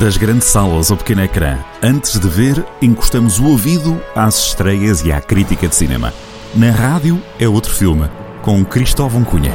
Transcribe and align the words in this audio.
Das 0.00 0.16
grandes 0.16 0.48
salas 0.48 0.90
ao 0.90 0.96
pequeno 0.96 1.22
ecrã, 1.22 1.56
antes 1.80 2.18
de 2.18 2.28
ver, 2.28 2.64
encostamos 2.82 3.38
o 3.38 3.46
ouvido 3.46 4.00
às 4.14 4.48
estreias 4.48 5.04
e 5.04 5.12
à 5.12 5.20
crítica 5.20 5.68
de 5.68 5.74
cinema. 5.74 6.12
Na 6.54 6.72
rádio 6.72 7.22
é 7.38 7.48
outro 7.48 7.72
filme, 7.72 8.08
com 8.42 8.64
Cristóvão 8.64 9.22
Cunha. 9.22 9.52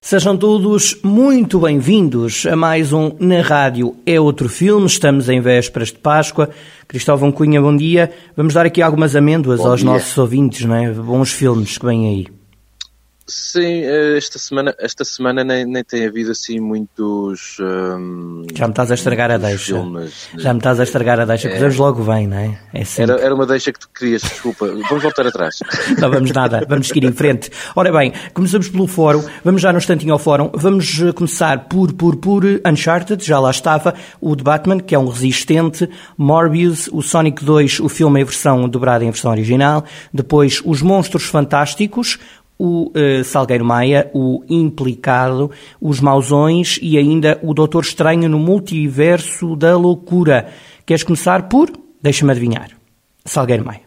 Sejam 0.00 0.36
todos 0.36 0.96
muito 1.02 1.58
bem-vindos 1.58 2.46
a 2.46 2.54
mais 2.54 2.92
um 2.92 3.12
Na 3.18 3.40
Rádio 3.40 3.96
é 4.04 4.20
outro 4.20 4.48
filme. 4.48 4.86
Estamos 4.86 5.28
em 5.28 5.40
vésperas 5.40 5.88
de 5.88 5.98
Páscoa. 5.98 6.50
Cristóvão 6.86 7.32
Cunha, 7.32 7.60
bom 7.62 7.74
dia. 7.74 8.12
Vamos 8.36 8.54
dar 8.54 8.66
aqui 8.66 8.82
algumas 8.82 9.16
amêndoas 9.16 9.58
bom 9.58 9.68
aos 9.68 9.80
dia. 9.80 9.90
nossos 9.90 10.16
ouvintes, 10.18 10.64
não 10.66 10.74
é? 10.74 10.90
Bons 10.92 11.32
filmes 11.32 11.78
que 11.78 11.86
vêm 11.86 12.08
aí. 12.08 12.41
Sim, 13.26 13.82
eh, 13.84 14.16
esta 14.16 14.38
semana, 14.38 14.74
esta 14.78 15.04
semana 15.04 15.44
nem, 15.44 15.64
nem 15.64 15.84
tem 15.84 16.06
havido 16.06 16.32
assim 16.32 16.58
muitos. 16.58 17.56
hum, 17.60 18.44
Já 18.52 18.66
me 18.66 18.72
estás 18.72 18.90
a 18.90 18.94
estragar 18.94 19.30
a 19.30 19.38
deixa. 19.38 19.74
filmes. 19.74 20.28
Já 20.36 20.52
me 20.52 20.58
estás 20.58 20.80
a 20.80 20.82
estragar 20.82 21.20
a 21.20 21.24
deixa, 21.24 21.48
porque 21.48 21.60
Deus 21.60 21.76
logo 21.76 22.02
vem, 22.02 22.26
não 22.26 22.36
é? 22.36 22.58
É 22.74 22.84
sempre. 22.84 23.14
Era, 23.14 23.22
era 23.26 23.34
uma 23.34 23.46
deixa 23.46 23.72
que 23.72 23.78
tu 23.78 23.88
querias, 23.94 24.22
desculpa. 24.22 24.66
Vamos 24.88 25.02
voltar 25.02 25.26
atrás. 25.26 25.56
Não 25.98 26.10
vamos 26.10 26.32
nada, 26.32 26.66
vamos 26.68 26.88
seguir 26.88 27.04
em 27.04 27.12
frente. 27.12 27.50
Ora 27.76 27.92
bem, 27.92 28.12
começamos 28.34 28.68
pelo 28.68 28.86
fórum, 28.86 29.22
vamos 29.44 29.62
já 29.62 29.72
no 29.72 29.78
instantinho 29.78 30.12
ao 30.12 30.18
fórum, 30.18 30.50
vamos 30.54 31.00
eh, 31.00 31.12
começar 31.12 31.68
por, 31.68 31.92
por, 31.92 32.16
por 32.16 32.42
Uncharted, 32.66 33.24
já 33.24 33.38
lá 33.38 33.50
estava, 33.50 33.94
o 34.20 34.34
de 34.34 34.42
Batman, 34.42 34.80
que 34.80 34.94
é 34.94 34.98
um 34.98 35.06
resistente, 35.08 35.88
Morbius, 36.18 36.88
o 36.92 37.02
Sonic 37.02 37.44
2, 37.44 37.80
o 37.80 37.88
filme 37.88 38.20
em 38.20 38.24
versão 38.24 38.68
dobrada 38.68 39.04
em 39.04 39.10
versão 39.10 39.30
original, 39.30 39.84
depois 40.12 40.60
os 40.64 40.82
Monstros 40.82 41.24
Fantásticos, 41.24 42.18
o 42.64 42.92
eh, 42.94 43.24
Salgueiro 43.24 43.64
Maia, 43.64 44.08
o 44.14 44.44
Implicado, 44.48 45.50
os 45.80 46.00
Mausões 46.00 46.78
e 46.80 46.96
ainda 46.96 47.36
o 47.42 47.52
Doutor 47.52 47.82
Estranho 47.82 48.28
no 48.28 48.38
Multiverso 48.38 49.56
da 49.56 49.76
Loucura. 49.76 50.46
Queres 50.86 51.02
começar 51.02 51.48
por? 51.48 51.72
Deixa-me 52.00 52.30
adivinhar. 52.30 52.70
Salgueiro 53.24 53.64
Maia. 53.64 53.80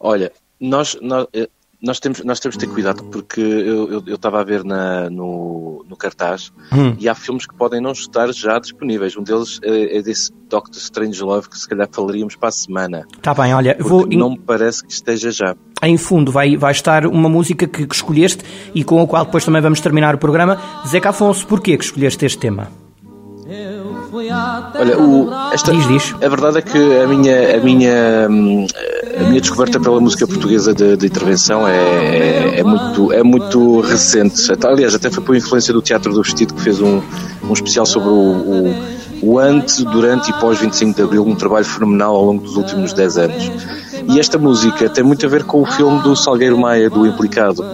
Olha, 0.00 0.32
nós, 0.60 0.98
nós, 1.00 1.26
eh, 1.32 1.48
nós, 1.80 2.00
temos, 2.00 2.24
nós 2.24 2.40
temos 2.40 2.56
de 2.58 2.66
ter 2.66 2.72
cuidado 2.72 3.04
porque 3.04 3.40
eu 3.40 4.02
estava 4.14 4.40
a 4.40 4.44
ver 4.44 4.64
na, 4.64 5.08
no, 5.08 5.84
no 5.88 5.96
cartaz 5.96 6.52
Hum. 6.72 6.96
e 6.98 7.08
há 7.08 7.14
filmes 7.14 7.46
que 7.46 7.54
podem 7.54 7.80
não 7.80 7.92
estar 7.92 8.32
já 8.32 8.58
disponíveis. 8.58 9.16
Um 9.16 9.22
deles 9.22 9.60
é, 9.62 9.98
é 9.98 10.02
desse 10.02 10.32
Doctor 10.48 10.76
Strange 10.78 11.22
Love 11.22 11.48
que 11.48 11.56
se 11.58 11.68
calhar 11.68 11.88
falaríamos 11.92 12.34
para 12.34 12.48
a 12.48 12.52
semana. 12.52 13.04
Está 13.16 13.32
Tá 13.32 13.42
bem, 13.42 13.54
olha, 13.54 13.76
vou. 13.78 14.06
não 14.08 14.30
me 14.30 14.38
parece 14.40 14.84
que 14.84 14.92
esteja 14.92 15.30
já. 15.30 15.54
Em 15.82 15.96
fundo 15.96 16.30
vai, 16.30 16.56
vai 16.56 16.70
estar 16.72 17.06
uma 17.06 17.28
música 17.28 17.66
que, 17.66 17.86
que 17.86 17.94
escolheste 17.94 18.44
e 18.74 18.84
com 18.84 19.02
a 19.02 19.06
qual 19.06 19.24
depois 19.24 19.44
também 19.44 19.60
vamos 19.60 19.80
terminar 19.80 20.14
o 20.14 20.18
programa. 20.18 20.58
Zeca 20.86 21.10
Afonso, 21.10 21.46
porquê 21.46 21.76
que 21.76 21.84
escolheste 21.84 22.24
este 22.24 22.38
tema? 22.38 22.68
Olha, 24.78 24.98
o, 25.00 25.28
esta, 25.52 25.72
Diz, 25.72 25.88
diz. 25.88 26.14
a 26.22 26.28
verdade 26.28 26.58
é 26.58 26.62
que 26.62 26.78
a 26.78 27.06
minha, 27.06 27.56
a 27.56 27.60
minha, 27.60 28.26
hum, 28.30 28.66
a 29.18 29.22
minha 29.24 29.40
descoberta 29.40 29.80
pela 29.80 30.00
música 30.00 30.26
portuguesa 30.26 30.72
de, 30.72 30.96
de 30.96 31.06
intervenção 31.06 31.66
é, 31.66 31.74
é, 32.56 32.60
é 32.60 32.62
muito, 32.62 33.12
é 33.12 33.22
muito 33.22 33.80
recente. 33.80 34.50
Até- 34.52 34.68
Aliás, 34.68 34.94
até 34.94 35.10
foi 35.10 35.22
por 35.24 35.36
influência 35.36 35.72
do 35.74 35.82
Teatro 35.82 36.12
do 36.12 36.22
Vestido 36.22 36.54
que 36.54 36.62
fez 36.62 36.80
um, 36.80 37.00
um 37.42 37.52
especial 37.52 37.84
sobre 37.86 38.08
o, 38.10 38.12
o, 38.12 38.74
o 39.22 39.38
antes, 39.38 39.82
durante 39.84 40.30
e 40.30 40.34
pós 40.34 40.58
25 40.58 40.94
de 40.96 41.02
Abril, 41.02 41.26
um 41.26 41.34
trabalho 41.34 41.64
fenomenal 41.64 42.14
ao 42.14 42.24
longo 42.24 42.42
dos 42.42 42.56
últimos 42.56 42.92
10 42.92 43.18
anos. 43.18 43.50
E 44.08 44.18
esta 44.20 44.38
música 44.38 44.88
tem 44.88 45.02
muito 45.04 45.24
a 45.24 45.28
ver 45.28 45.44
com 45.44 45.62
o 45.62 45.66
filme 45.66 46.00
do 46.02 46.14
Salgueiro 46.16 46.58
Maia, 46.58 46.90
do 46.90 47.06
Implicado 47.06 47.64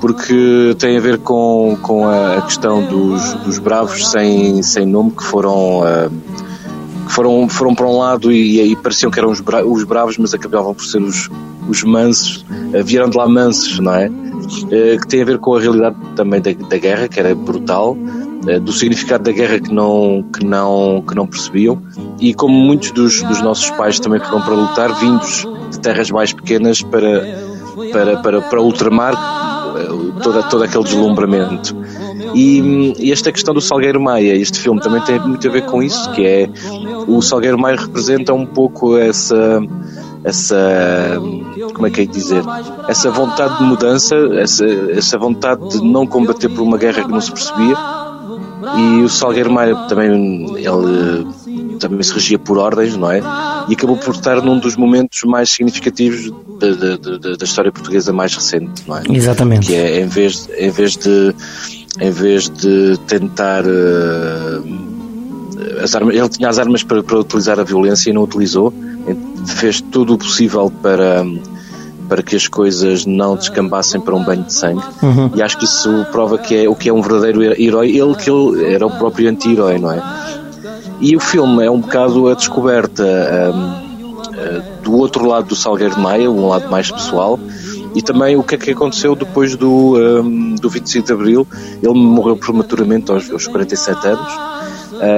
porque 0.00 0.74
tem 0.78 0.96
a 0.96 1.00
ver 1.00 1.18
com, 1.18 1.76
com 1.80 2.08
a 2.08 2.42
questão 2.42 2.82
dos, 2.84 3.34
dos 3.34 3.58
bravos 3.60 4.10
sem, 4.10 4.60
sem 4.62 4.84
nome 4.84 5.12
que 5.12 5.22
foram, 5.22 5.82
ah, 5.84 6.10
que 7.06 7.12
foram, 7.12 7.48
foram 7.48 7.72
para 7.74 7.86
um 7.86 7.98
lado 7.98 8.32
e 8.32 8.60
aí 8.60 8.74
pareciam 8.74 9.10
que 9.12 9.18
eram 9.20 9.30
os, 9.30 9.40
bra- 9.40 9.64
os 9.64 9.84
bravos, 9.84 10.18
mas 10.18 10.34
acabavam 10.34 10.74
por 10.74 10.84
ser 10.84 11.00
os, 11.00 11.30
os 11.68 11.84
mansos, 11.84 12.44
ah, 12.74 12.82
vieram 12.82 13.08
de 13.08 13.16
lá 13.16 13.28
mansos, 13.28 13.78
não 13.78 13.94
é? 13.94 14.10
Eh, 14.72 14.96
que 15.00 15.06
tem 15.06 15.22
a 15.22 15.24
ver 15.24 15.38
com 15.38 15.54
a 15.54 15.60
realidade 15.60 15.94
também 16.16 16.40
da, 16.40 16.50
da 16.52 16.76
guerra, 16.78 17.06
que 17.06 17.20
era 17.20 17.32
brutal, 17.32 17.96
eh, 18.48 18.58
do 18.58 18.72
significado 18.72 19.22
da 19.22 19.30
guerra 19.30 19.60
que 19.60 19.72
não, 19.72 20.24
que 20.36 20.44
não, 20.44 21.00
que 21.08 21.14
não 21.14 21.28
percebiam, 21.28 21.80
e 22.18 22.34
como 22.34 22.52
muitos 22.58 22.90
dos, 22.90 23.22
dos 23.22 23.40
nossos 23.40 23.70
pais 23.70 24.00
também 24.00 24.18
foram 24.18 24.42
para 24.42 24.54
lutar, 24.54 24.92
vindos 24.98 25.46
terras 25.82 26.10
mais 26.10 26.32
pequenas 26.32 26.80
para, 26.82 27.38
para, 27.92 28.16
para, 28.18 28.40
para 28.40 28.60
ultramar 28.62 29.12
eh, 29.76 30.20
todo, 30.22 30.48
todo 30.48 30.62
aquele 30.62 30.84
deslumbramento. 30.84 31.76
E, 32.34 32.94
e 32.98 33.12
esta 33.12 33.30
questão 33.30 33.52
do 33.52 33.60
Salgueiro 33.60 34.00
Maia, 34.00 34.34
este 34.34 34.58
filme 34.58 34.80
também 34.80 35.02
tem 35.02 35.18
muito 35.20 35.46
a 35.46 35.50
ver 35.50 35.66
com 35.66 35.82
isso, 35.82 36.10
que 36.12 36.24
é 36.24 36.48
o 37.06 37.20
Salgueiro 37.20 37.58
Maia 37.58 37.76
representa 37.76 38.32
um 38.32 38.46
pouco 38.46 38.96
essa 38.96 39.60
essa 40.24 41.20
como 41.74 41.86
é 41.86 41.90
que 41.90 42.02
é 42.02 42.06
dizer 42.06 42.44
essa 42.86 43.10
vontade 43.10 43.58
de 43.58 43.64
mudança 43.64 44.14
essa, 44.36 44.64
essa 44.64 45.18
vontade 45.18 45.68
de 45.68 45.82
não 45.82 46.06
combater 46.06 46.48
por 46.48 46.62
uma 46.62 46.78
guerra 46.78 47.02
que 47.02 47.10
não 47.10 47.20
se 47.20 47.32
percebia 47.32 47.76
e 48.76 49.02
o 49.02 49.08
Salgueiro 49.08 49.50
Maia 49.50 49.74
também 49.88 50.46
ele 50.56 51.26
também 51.78 52.02
se 52.02 52.12
regia 52.12 52.38
por 52.38 52.58
ordens 52.58 52.96
não 52.96 53.10
é? 53.10 53.20
E 53.68 53.74
acabou 53.74 53.96
por 53.96 54.14
estar 54.14 54.40
num 54.42 54.58
dos 54.58 54.76
momentos 54.76 55.22
mais 55.24 55.50
significativos 55.50 56.30
da, 56.58 56.70
da, 56.96 57.36
da- 57.36 57.44
história 57.44 57.70
portuguesa 57.72 58.12
mais 58.12 58.34
recente 58.34 58.82
não 58.86 58.96
é? 58.98 59.02
Exatamente. 59.10 59.66
que 59.66 59.74
é 59.74 60.00
em 60.00 60.06
vez, 60.06 60.48
em 60.56 60.70
vez 60.70 60.96
de 60.96 61.34
em 62.00 62.10
vez 62.10 62.48
de 62.48 62.96
tentar 63.06 63.64
eh, 63.66 64.60
as 65.82 65.94
armas, 65.94 66.14
ele 66.14 66.28
tinha 66.28 66.48
as 66.48 66.58
armas 66.58 66.82
para, 66.82 67.02
para 67.02 67.18
utilizar 67.18 67.58
a 67.60 67.64
violência 67.64 68.10
e 68.10 68.12
não 68.12 68.22
utilizou. 68.22 68.72
Fez 69.46 69.80
tudo 69.80 70.14
o 70.14 70.18
possível 70.18 70.70
para 70.82 71.24
para 72.08 72.22
que 72.22 72.36
as 72.36 72.46
coisas 72.46 73.06
não 73.06 73.36
descambassem 73.36 73.98
para 74.00 74.14
um 74.14 74.22
banho 74.22 74.42
de 74.42 74.52
sangue. 74.52 74.82
Uhum. 75.02 75.30
e 75.34 75.40
acho 75.42 75.56
que 75.56 75.64
isso 75.64 76.04
prova 76.12 76.36
que 76.36 76.54
é 76.54 76.68
o 76.68 76.74
que 76.74 76.88
é 76.90 76.92
um 76.92 77.00
verdadeiro 77.00 77.42
herói 77.42 77.88
ele 77.96 78.14
que 78.16 78.28
ele 78.30 78.70
era 78.72 78.86
o 78.86 78.90
próprio 78.90 79.30
anti-herói 79.30 79.78
não 79.78 79.90
é 79.92 80.02
e 81.02 81.16
o 81.16 81.20
filme 81.20 81.64
é 81.64 81.70
um 81.70 81.80
bocado 81.80 82.28
a 82.28 82.34
descoberta 82.34 83.04
eh, 83.04 84.62
do 84.82 84.96
outro 84.96 85.26
lado 85.26 85.48
do 85.48 85.56
Salgueiro 85.56 85.96
de 85.96 86.00
Maia, 86.00 86.30
um 86.30 86.48
lado 86.48 86.70
mais 86.70 86.90
pessoal, 86.90 87.38
e 87.94 88.00
também 88.00 88.36
o 88.36 88.42
que 88.42 88.54
é 88.54 88.58
que 88.58 88.70
aconteceu 88.70 89.14
depois 89.14 89.56
do, 89.56 89.96
hum, 89.96 90.54
do 90.54 90.70
25 90.70 91.06
de 91.06 91.12
Abril. 91.12 91.46
Ele 91.82 91.94
morreu 91.94 92.36
prematuramente 92.36 93.10
aos, 93.10 93.30
aos 93.30 93.46
47 93.48 94.06
anos. 94.06 94.32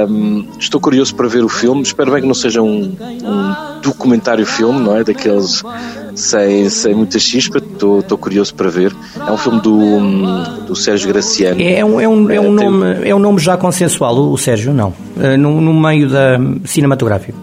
Hum, 0.09 0.47
estou 0.59 0.81
curioso 0.81 1.15
para 1.15 1.29
ver 1.29 1.45
o 1.45 1.49
filme, 1.49 1.83
espero 1.83 2.11
bem 2.13 2.23
que 2.23 2.27
não 2.27 2.35
seja 2.35 2.63
um, 2.63 2.85
um 2.85 3.81
documentário 3.83 4.47
filme, 4.47 4.81
não 4.81 4.97
é? 4.97 5.05
Daqueles 5.05 5.63
sem, 6.15 6.71
sem 6.71 6.95
muita 6.95 7.19
chispa, 7.19 7.61
estou, 7.85 8.01
estou 8.01 8.19
curioso 8.19 8.55
para 8.55 8.71
ver. 8.71 8.95
É 9.17 9.31
um 9.31 9.37
filme 9.37 9.61
do, 9.61 9.75
hum, 9.75 10.45
do 10.67 10.75
Sérgio 10.75 11.09
Graciano. 11.09 11.61
É, 11.61 11.85
um, 11.85 12.01
é, 12.01 12.09
um, 12.09 12.31
é, 12.31 12.41
um 12.41 12.53
nome, 12.53 13.09
é 13.09 13.15
um 13.15 13.19
nome 13.19 13.39
já 13.39 13.57
consensual, 13.57 14.17
o, 14.17 14.39
Sérgio, 14.39 14.73
não. 14.73 14.95
Eh, 15.21 15.37
no, 15.37 15.61
no 15.61 15.75
meio 15.75 16.09
da 16.09 16.39
cinematográfico. 16.65 17.39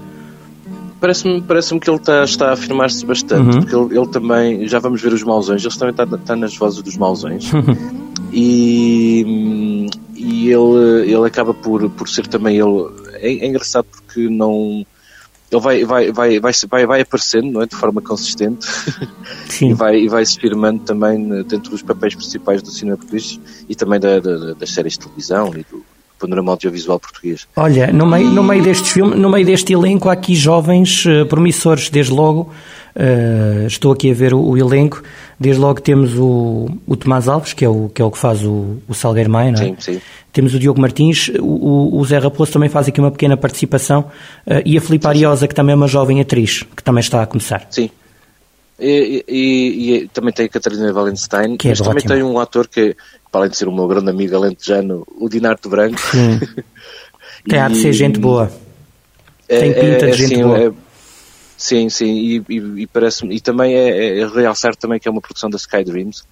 Parece-me 1.00 1.42
parece 1.42 1.78
que 1.80 1.90
ele 1.90 1.98
está, 1.98 2.24
está 2.24 2.50
a 2.50 2.54
afirmar-se 2.54 3.04
bastante, 3.06 3.56
Uhum. 3.56 3.62
porque 3.64 3.76
ele, 3.76 4.00
ele 4.00 4.08
também, 4.08 4.68
já 4.68 4.78
vamos 4.78 5.02
ver 5.02 5.12
os 5.14 5.24
mausões, 5.24 5.64
ele 5.64 5.74
também 5.74 5.92
está, 5.92 6.04
está 6.16 6.36
nas 6.36 6.56
vozes 6.56 6.82
dos 6.82 6.96
mausões. 6.96 7.52
e 8.32 9.88
e 10.16 10.52
ele, 10.52 11.12
ele 11.12 11.26
acaba 11.28 11.54
por, 11.54 11.90
por 11.90 12.08
ser 12.08 12.28
também 12.28 12.58
ele. 12.58 12.88
É, 13.16 13.46
é 13.46 13.48
engraçado 13.48 13.86
porque 13.92 14.30
não. 14.30 14.86
Ele 15.52 15.62
vai, 15.62 15.84
vai, 15.84 16.12
vai, 16.12 16.40
vai, 16.40 16.52
vai, 16.70 16.86
vai 16.86 17.02
aparecendo 17.02 17.52
não 17.52 17.62
é? 17.62 17.66
de 17.66 17.76
forma 17.76 18.02
consistente 18.02 18.66
e 19.62 19.74
vai, 19.74 19.98
e 19.98 20.08
vai 20.08 20.26
se 20.26 20.40
firmando 20.40 20.80
também 20.84 21.30
eh, 21.40 21.44
dentro 21.44 21.72
dos 21.72 21.82
papéis 21.82 22.16
principais 22.16 22.62
do 22.62 22.72
cinema 22.72 22.96
português 22.98 23.40
e 23.68 23.76
também 23.76 24.00
da, 24.00 24.20
da- 24.20 24.54
das 24.54 24.70
séries 24.72 24.94
de 24.94 25.00
televisão 25.00 25.50
e 25.56 25.66
do 25.70 25.84
panorama 26.18 26.52
audiovisual 26.52 27.00
português. 27.00 27.48
Olha, 27.56 27.92
no 27.92 28.06
meio, 28.06 28.30
no 28.30 28.44
meio 28.44 28.62
deste 28.64 28.92
filme, 28.94 29.16
no 29.16 29.30
meio 29.30 29.46
deste 29.46 29.74
elenco, 29.74 30.08
há 30.08 30.14
aqui 30.14 30.36
jovens 30.36 31.04
eh, 31.06 31.26
promissores, 31.26 31.90
desde 31.90 32.14
logo. 32.14 32.52
Eh, 32.96 33.66
estou 33.68 33.92
aqui 33.92 34.12
a 34.12 34.14
ver 34.14 34.34
o, 34.34 34.40
o 34.42 34.58
elenco. 34.58 35.02
Desde 35.40 35.60
logo 35.62 35.82
temos 35.82 36.14
o, 36.18 36.70
o 36.86 36.96
Tomás 36.96 37.28
Alves, 37.28 37.54
que 37.54 37.66
é 37.66 37.70
o 37.70 37.90
que, 37.90 38.02
é 38.02 38.06
o 38.06 38.12
que 38.12 38.18
faz 38.18 38.44
o, 38.44 38.78
o 38.88 38.94
Salgueiro 38.94 39.30
Maia, 39.30 39.52
não 39.52 39.62
é? 39.62 39.66
Sim, 39.66 39.76
sim. 39.80 40.02
Temos 40.32 40.54
o 40.54 40.60
Diogo 40.60 40.80
Martins, 40.80 41.30
o, 41.40 41.98
o- 42.00 42.06
Zé 42.06 42.18
Raposo 42.20 42.54
também 42.54 42.70
faz 42.70 42.88
aqui 42.88 43.00
uma 43.02 43.12
pequena 43.12 43.36
participação, 43.36 44.06
eh, 44.48 44.62
e 44.66 44.78
a 44.78 44.82
Filipe 44.82 45.06
Ariosa, 45.08 45.48
que 45.48 45.54
também 45.56 45.74
é 45.74 45.76
uma 45.76 45.88
jovem 45.88 46.22
atriz, 46.22 46.64
que 46.76 46.82
também 46.84 47.02
está 47.02 47.22
a 47.22 47.26
começar. 47.26 47.68
Sim. 47.70 47.90
E, 48.80 49.24
e- 49.28 49.94
e 50.04 50.08
também 50.08 50.34
tem 50.34 50.46
a 50.46 50.50
Catarina 50.50 50.92
Valenstein, 50.94 51.58
Que 51.58 51.68
é 51.68 51.72
mas 51.72 51.82
também 51.82 52.04
tem 52.04 52.24
um 52.24 52.40
ator 52.40 52.68
que, 52.68 52.96
para 53.32 53.42
além 53.42 53.52
de 53.52 53.58
ser 53.58 53.68
o 53.68 53.72
meu 53.74 53.88
grande 53.88 54.10
amigo 54.10 54.36
alentejano, 54.36 55.06
o 55.20 55.28
Dinarto 55.30 55.70
Branco. 55.70 56.00
Sim. 56.00 56.40
Tem 57.50 57.60
a 57.60 57.68
de 57.70 57.78
ser 57.78 57.92
gente 57.94 58.20
boa. 58.20 58.52
Tem 59.48 59.74
pinta 59.74 60.12
de 60.12 60.14
gente 60.14 60.44
boa. 60.44 60.60
é- 60.60 60.72
sim, 61.62 61.90
sim, 61.90 62.14
e, 62.14 62.46
e, 62.50 62.82
e 62.82 62.88
parece 62.88 63.26
e 63.28 63.40
também 63.40 63.76
é, 63.76 64.20
é 64.20 64.28
realçar 64.28 64.76
também 64.76 65.00
que 65.00 65.08
é 65.08 65.12
uma 65.12 65.22
produção 65.22 65.50
da 65.50 65.58
Sky 65.58 65.84
Dreams, 65.84 66.24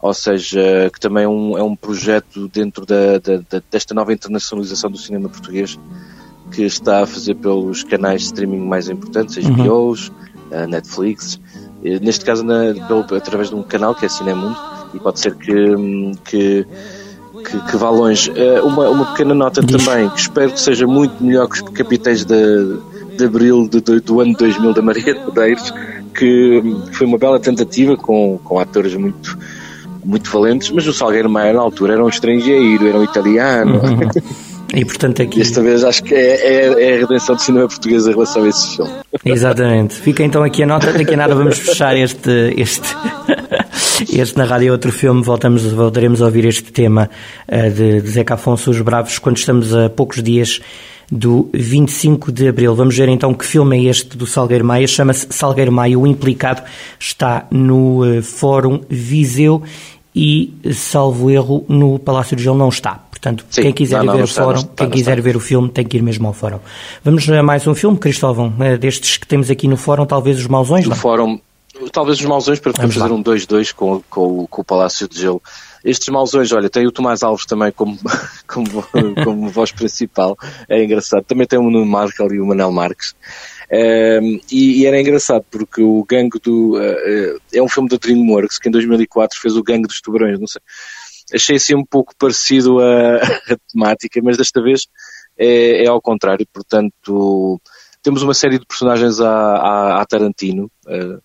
ou 0.00 0.14
seja, 0.14 0.90
que 0.92 1.00
também 1.00 1.24
é 1.24 1.28
um, 1.28 1.58
é 1.58 1.62
um 1.62 1.74
projeto 1.74 2.48
dentro 2.48 2.86
da, 2.86 3.18
da, 3.18 3.62
desta 3.70 3.94
nova 3.94 4.12
internacionalização 4.12 4.90
do 4.90 4.96
cinema 4.96 5.28
português 5.28 5.78
que 6.52 6.62
está 6.62 7.02
a 7.02 7.06
fazer 7.06 7.34
pelos 7.34 7.82
canais 7.82 8.22
de 8.22 8.26
streaming 8.28 8.60
mais 8.60 8.88
importantes, 8.88 9.44
HBOs, 9.44 10.08
uhum. 10.08 10.66
Netflix, 10.68 11.40
neste 11.82 12.24
caso 12.24 12.44
na, 12.44 12.74
pelo, 12.86 13.00
através 13.14 13.50
de 13.50 13.54
um 13.54 13.62
canal 13.62 13.94
que 13.94 14.06
é 14.06 14.08
Cinemundo, 14.08 14.56
e 14.94 14.98
pode 14.98 15.20
ser 15.20 15.34
que, 15.36 15.52
que, 16.24 16.66
que, 17.44 17.60
que 17.70 17.76
vá 17.76 17.90
longe. 17.90 18.32
Uma, 18.64 18.88
uma 18.88 19.06
pequena 19.12 19.34
nota 19.34 19.62
Diz. 19.62 19.84
também, 19.84 20.08
que 20.10 20.20
espero 20.20 20.52
que 20.52 20.60
seja 20.60 20.86
muito 20.86 21.22
melhor 21.22 21.48
que 21.48 21.62
os 21.62 21.70
Capitães 21.70 22.24
de, 22.24 22.78
de 23.20 23.26
Abril 23.26 23.68
de, 23.68 23.80
de, 23.80 24.00
do 24.00 24.20
ano 24.20 24.34
2000 24.36 24.74
da 24.74 24.82
Maria 24.82 25.14
de 25.14 25.20
Medeiros, 25.26 25.72
que 26.14 26.62
foi 26.92 27.06
uma 27.06 27.18
bela 27.18 27.38
tentativa 27.38 27.96
com, 27.96 28.38
com 28.42 28.58
atores 28.58 28.94
muito 28.94 29.38
muito 30.02 30.30
valentes, 30.30 30.70
mas 30.70 30.86
o 30.86 30.94
Salgueiro 30.94 31.28
Maia 31.28 31.52
na 31.52 31.60
altura 31.60 31.92
era 31.92 32.04
um 32.04 32.08
estrangeiro, 32.08 32.86
era 32.86 32.98
um 32.98 33.04
italiano. 33.04 33.74
Uhum. 33.74 34.08
E 34.74 34.84
portanto 34.84 35.20
aqui. 35.20 35.38
Desta 35.38 35.60
vez 35.62 35.82
acho 35.82 36.02
que 36.02 36.14
é, 36.14 36.36
é, 36.36 36.90
é, 36.90 36.94
a 36.94 36.98
redenção 37.00 37.34
do 37.34 37.42
cinema 37.42 37.66
português 37.66 38.06
em 38.06 38.10
relação 38.10 38.44
a 38.44 38.48
esse 38.48 38.76
filme. 38.76 38.92
Exatamente. 39.24 39.94
Fica 39.94 40.22
então 40.22 40.42
aqui 40.42 40.62
a 40.62 40.66
nota, 40.66 40.92
daqui 40.92 41.14
a 41.14 41.16
nada 41.16 41.34
vamos 41.34 41.58
fechar 41.58 41.96
este, 41.96 42.54
este, 42.56 42.88
este 44.12 44.38
na 44.38 44.44
rádio 44.44 44.72
outro 44.72 44.92
filme. 44.92 45.22
Voltamos, 45.22 45.64
voltaremos 45.64 46.22
a 46.22 46.26
ouvir 46.26 46.44
este 46.44 46.72
tema 46.72 47.10
uh, 47.48 47.70
de, 47.70 48.00
de 48.00 48.10
Zeca 48.10 48.34
Afonso, 48.34 48.70
Os 48.70 48.80
Bravos, 48.80 49.18
quando 49.18 49.38
estamos 49.38 49.74
a 49.74 49.90
poucos 49.90 50.22
dias 50.22 50.60
do 51.10 51.48
25 51.52 52.30
de 52.30 52.48
Abril. 52.48 52.74
Vamos 52.74 52.96
ver 52.96 53.08
então 53.08 53.34
que 53.34 53.44
filme 53.44 53.78
é 53.78 53.90
este 53.90 54.16
do 54.16 54.26
Salgueiro 54.26 54.64
Maia. 54.64 54.86
Chama-se 54.86 55.26
Salgueiro 55.30 55.72
Maia. 55.72 55.98
O 55.98 56.06
implicado 56.06 56.62
está 56.98 57.46
no 57.50 58.04
uh, 58.04 58.22
Fórum 58.22 58.82
Viseu 58.88 59.62
e, 60.14 60.54
salvo 60.72 61.30
erro, 61.30 61.64
no 61.68 61.98
Palácio 61.98 62.36
de 62.36 62.42
Gelo 62.42 62.58
não 62.58 62.68
está. 62.68 62.94
Portanto, 63.10 63.44
Sim, 63.50 63.62
quem 63.62 63.72
quiser 63.72 63.98
não, 63.98 64.06
não, 64.06 64.14
ver 64.14 64.22
o 64.22 64.24
está, 64.24 64.42
fórum, 64.42 64.58
está, 64.58 64.72
quem 64.76 64.90
quiser 64.90 65.20
ver 65.20 65.36
o 65.36 65.40
filme, 65.40 65.68
tem 65.68 65.84
que 65.84 65.98
ir 65.98 66.02
mesmo 66.02 66.26
ao 66.26 66.32
fórum. 66.32 66.58
Vamos 67.04 67.28
a 67.28 67.42
mais 67.42 67.66
um 67.66 67.74
filme, 67.74 67.98
Cristóvão, 67.98 68.52
eh, 68.60 68.78
destes 68.78 69.18
que 69.18 69.26
temos 69.26 69.50
aqui 69.50 69.68
no 69.68 69.76
fórum, 69.76 70.06
talvez 70.06 70.38
os 70.38 70.46
mausões, 70.46 70.88
Do 70.88 70.94
fórum, 70.94 71.38
talvez 71.92 72.18
os 72.18 72.24
mausões, 72.24 72.58
para 72.58 72.72
podermos 72.72 72.96
fazer 72.96 73.12
um 73.12 73.22
2-2 73.22 73.74
com, 73.74 74.02
com, 74.08 74.46
com 74.46 74.62
o 74.62 74.64
Palácio 74.64 75.06
de 75.06 75.20
Gelo. 75.20 75.42
Estes 75.84 76.08
mausões, 76.08 76.52
olha, 76.52 76.68
tem 76.68 76.86
o 76.86 76.92
Tomás 76.92 77.22
Alves 77.22 77.46
também 77.46 77.72
como, 77.72 77.98
como, 78.46 78.84
como 79.24 79.48
voz 79.48 79.72
principal, 79.72 80.36
é 80.68 80.84
engraçado. 80.84 81.24
Também 81.24 81.46
tem 81.46 81.58
o 81.58 81.70
Nuno 81.70 81.86
Markel 81.86 82.32
e 82.32 82.40
o 82.40 82.46
Manel 82.46 82.72
Marques. 82.72 83.14
Um, 83.72 84.40
e, 84.50 84.80
e, 84.80 84.86
era 84.86 85.00
engraçado 85.00 85.44
porque 85.48 85.80
o 85.80 86.04
Gangue 86.04 86.40
do. 86.40 86.76
Uh, 86.76 87.40
é 87.52 87.62
um 87.62 87.68
filme 87.68 87.88
da 87.88 87.96
DreamWorks 87.96 88.58
que 88.58 88.68
em 88.68 88.72
2004 88.72 89.38
fez 89.40 89.56
o 89.56 89.62
Gangue 89.62 89.86
dos 89.86 90.00
Tubarões, 90.00 90.40
não 90.40 90.46
sei. 90.46 90.60
Achei 91.32 91.56
assim 91.56 91.76
um 91.76 91.84
pouco 91.84 92.12
parecido 92.18 92.80
a, 92.80 93.16
a 93.52 93.56
temática, 93.72 94.20
mas 94.22 94.36
desta 94.36 94.60
vez 94.60 94.82
é, 95.38 95.84
é, 95.84 95.86
ao 95.86 96.00
contrário. 96.00 96.46
Portanto, 96.52 97.60
temos 98.02 98.22
uma 98.22 98.34
série 98.34 98.58
de 98.58 98.66
personagens 98.66 99.20
a, 99.20 99.30
a, 99.30 100.02
a 100.02 100.06
Tarantino, 100.06 100.70
uh, 100.86 101.22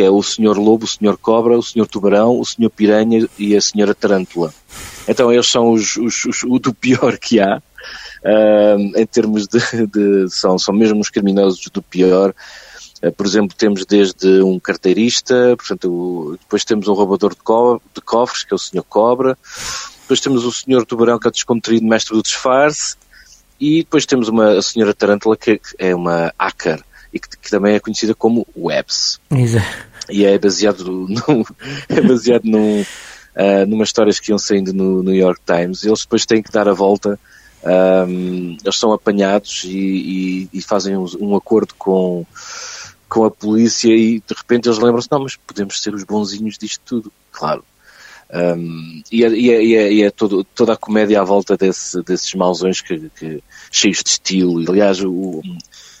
que 0.00 0.06
é 0.06 0.08
o 0.08 0.22
Senhor 0.22 0.56
Lobo, 0.56 0.86
o 0.86 0.88
Senhor 0.88 1.18
Cobra, 1.18 1.58
o 1.58 1.62
Senhor 1.62 1.86
Tubarão, 1.86 2.40
o 2.40 2.46
Senhor 2.46 2.70
Piranha 2.70 3.28
e 3.38 3.54
a 3.54 3.60
Senhora 3.60 3.94
Tarântula. 3.94 4.50
Então 5.06 5.30
eles 5.30 5.46
são 5.46 5.72
os, 5.72 5.94
os, 5.98 6.24
os, 6.24 6.42
o 6.42 6.58
do 6.58 6.72
pior 6.72 7.18
que 7.18 7.38
há 7.38 7.58
uh, 7.58 8.98
em 8.98 9.04
termos 9.04 9.46
de, 9.46 9.58
de, 9.86 10.30
são, 10.30 10.58
são 10.58 10.74
mesmo 10.74 10.98
os 11.00 11.10
criminosos 11.10 11.68
do 11.70 11.82
pior. 11.82 12.34
Uh, 13.02 13.12
por 13.12 13.26
exemplo, 13.26 13.54
temos 13.54 13.84
desde 13.84 14.42
um 14.42 14.58
carteirista, 14.58 15.54
portanto, 15.58 15.92
o, 15.92 16.36
depois 16.40 16.64
temos 16.64 16.88
um 16.88 16.94
roubador 16.94 17.34
de, 17.34 17.42
co 17.42 17.78
de 17.94 18.00
cofres, 18.00 18.42
que 18.42 18.54
é 18.54 18.56
o 18.56 18.58
Senhor 18.58 18.84
Cobra, 18.84 19.36
depois 20.00 20.18
temos 20.18 20.46
o 20.46 20.52
Senhor 20.52 20.86
Tubarão, 20.86 21.18
que 21.18 21.26
é 21.26 21.28
o 21.28 21.32
descontraído 21.32 21.84
mestre 21.84 22.16
do 22.16 22.22
disfarce, 22.22 22.96
e 23.60 23.80
depois 23.80 24.06
temos 24.06 24.28
uma 24.28 24.52
a 24.52 24.62
Senhora 24.62 24.94
Tarântula, 24.94 25.36
que 25.36 25.60
é 25.78 25.94
uma 25.94 26.32
hacker, 26.38 26.82
e 27.12 27.20
que, 27.20 27.36
que 27.36 27.50
também 27.50 27.74
é 27.74 27.80
conhecida 27.80 28.14
como 28.14 28.46
Webs. 28.56 29.20
Exato. 29.30 29.89
E 30.10 30.24
é 30.24 30.38
baseado, 30.38 30.84
no, 30.84 31.46
é 31.88 32.00
baseado 32.00 32.44
num, 32.44 32.82
uh, 32.82 33.66
numa 33.66 33.84
histórias 33.84 34.20
que 34.20 34.30
iam 34.30 34.38
saindo 34.38 34.72
no 34.72 35.02
New 35.02 35.14
York 35.14 35.40
Times. 35.46 35.84
Eles 35.84 36.00
depois 36.00 36.26
têm 36.26 36.42
que 36.42 36.52
dar 36.52 36.68
a 36.68 36.72
volta 36.72 37.18
um, 37.62 38.56
eles 38.62 38.78
são 38.78 38.92
apanhados 38.92 39.64
e, 39.64 39.68
e, 39.70 40.48
e 40.52 40.62
fazem 40.62 40.96
um, 40.96 41.06
um, 41.20 41.36
acordo 41.36 41.74
com, 41.74 42.24
com 43.08 43.24
a 43.24 43.30
polícia 43.30 43.92
e 43.92 44.20
de 44.20 44.34
repente 44.34 44.68
eles 44.68 44.78
lembram-se, 44.78 45.08
não, 45.10 45.20
mas 45.20 45.36
podemos 45.36 45.80
ser 45.80 45.94
os 45.94 46.04
bonzinhos 46.04 46.56
disto 46.56 46.80
tudo, 46.84 47.12
claro. 47.30 47.62
Um, 48.32 49.02
e 49.10 49.24
é, 49.24 49.28
e 49.28 49.50
é, 49.50 49.64
e 49.64 49.74
é, 49.74 49.92
e 49.92 50.02
é 50.04 50.10
todo, 50.10 50.44
toda 50.44 50.72
a 50.72 50.76
comédia 50.76 51.20
à 51.20 51.24
volta 51.24 51.56
desse, 51.56 52.00
desses 52.02 52.32
mausões 52.34 52.80
que, 52.80 53.10
que, 53.18 53.42
cheios 53.70 54.02
de 54.04 54.10
estilo. 54.10 54.70
Aliás, 54.70 55.02
o, 55.02 55.42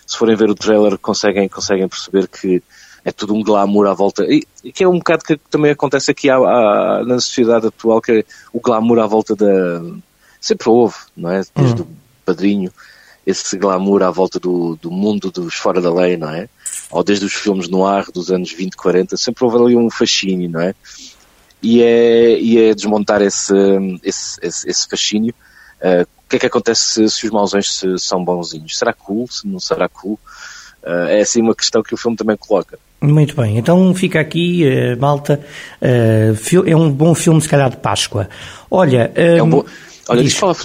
se 0.06 0.16
forem 0.16 0.36
ver 0.36 0.48
o 0.48 0.54
trailer, 0.54 0.96
conseguem, 0.96 1.48
conseguem 1.48 1.88
perceber 1.88 2.28
que 2.28 2.62
é 3.04 3.12
tudo 3.12 3.34
um 3.34 3.42
glamour 3.42 3.86
à 3.86 3.94
volta. 3.94 4.24
E, 4.24 4.46
e 4.62 4.72
que 4.72 4.84
é 4.84 4.88
um 4.88 4.98
bocado 4.98 5.24
que 5.24 5.36
também 5.50 5.70
acontece 5.70 6.10
aqui 6.10 6.28
à, 6.28 6.36
à, 6.36 7.04
na 7.04 7.20
sociedade 7.20 7.66
atual, 7.66 8.00
que 8.00 8.12
é 8.12 8.24
o 8.52 8.60
glamour 8.60 8.98
à 8.98 9.06
volta 9.06 9.34
da, 9.34 9.82
sempre 10.40 10.68
houve, 10.68 10.96
não 11.16 11.30
é? 11.30 11.42
Desde 11.54 11.82
uhum. 11.82 11.88
o 11.88 12.24
padrinho, 12.24 12.72
esse 13.26 13.56
glamour 13.56 14.02
à 14.02 14.10
volta 14.10 14.40
do, 14.40 14.76
do 14.76 14.90
mundo 14.90 15.30
dos 15.30 15.54
fora 15.54 15.80
da 15.80 15.92
lei, 15.92 16.16
não 16.16 16.30
é? 16.30 16.48
Ou 16.90 17.04
desde 17.04 17.24
os 17.24 17.34
filmes 17.34 17.68
no 17.68 17.86
ar 17.86 18.06
dos 18.12 18.30
anos 18.30 18.52
20, 18.52 18.76
40, 18.76 19.16
sempre 19.16 19.44
houve 19.44 19.56
ali 19.58 19.76
um 19.76 19.90
fascínio, 19.90 20.48
não 20.48 20.60
é? 20.60 20.74
E 21.62 21.82
é, 21.82 22.40
e 22.40 22.58
é 22.58 22.74
desmontar 22.74 23.20
esse, 23.20 23.52
esse, 24.02 24.38
esse, 24.42 24.68
esse 24.68 24.88
fascínio. 24.88 25.34
Uh, 25.80 26.02
o 26.02 26.28
que 26.30 26.36
é 26.36 26.38
que 26.38 26.46
acontece 26.46 26.82
se, 26.82 27.10
se 27.10 27.26
os 27.26 27.32
mausões 27.32 27.74
se, 27.74 27.98
são 27.98 28.24
bonzinhos? 28.24 28.78
Será 28.78 28.92
cool? 28.92 29.28
Se 29.28 29.46
não 29.46 29.60
será 29.60 29.88
cool? 29.88 30.18
Uh, 30.82 31.08
é 31.08 31.20
assim 31.20 31.42
uma 31.42 31.54
questão 31.54 31.82
que 31.82 31.94
o 31.94 31.96
filme 31.96 32.16
também 32.16 32.36
coloca. 32.36 32.78
Muito 33.00 33.34
bem, 33.34 33.58
então 33.58 33.94
fica 33.94 34.20
aqui, 34.20 34.64
uh, 34.64 35.00
malta, 35.00 35.40
uh, 35.80 36.68
é 36.68 36.76
um 36.76 36.90
bom 36.90 37.14
filme 37.14 37.40
se 37.40 37.48
calhar 37.48 37.70
de 37.70 37.76
Páscoa. 37.76 38.28
Olha... 38.70 39.10
É 39.14 39.42
um 39.42 39.48
bom 39.48 39.64
Olha, 40.10 40.22
isto 40.22 40.40
fala, 40.40 40.56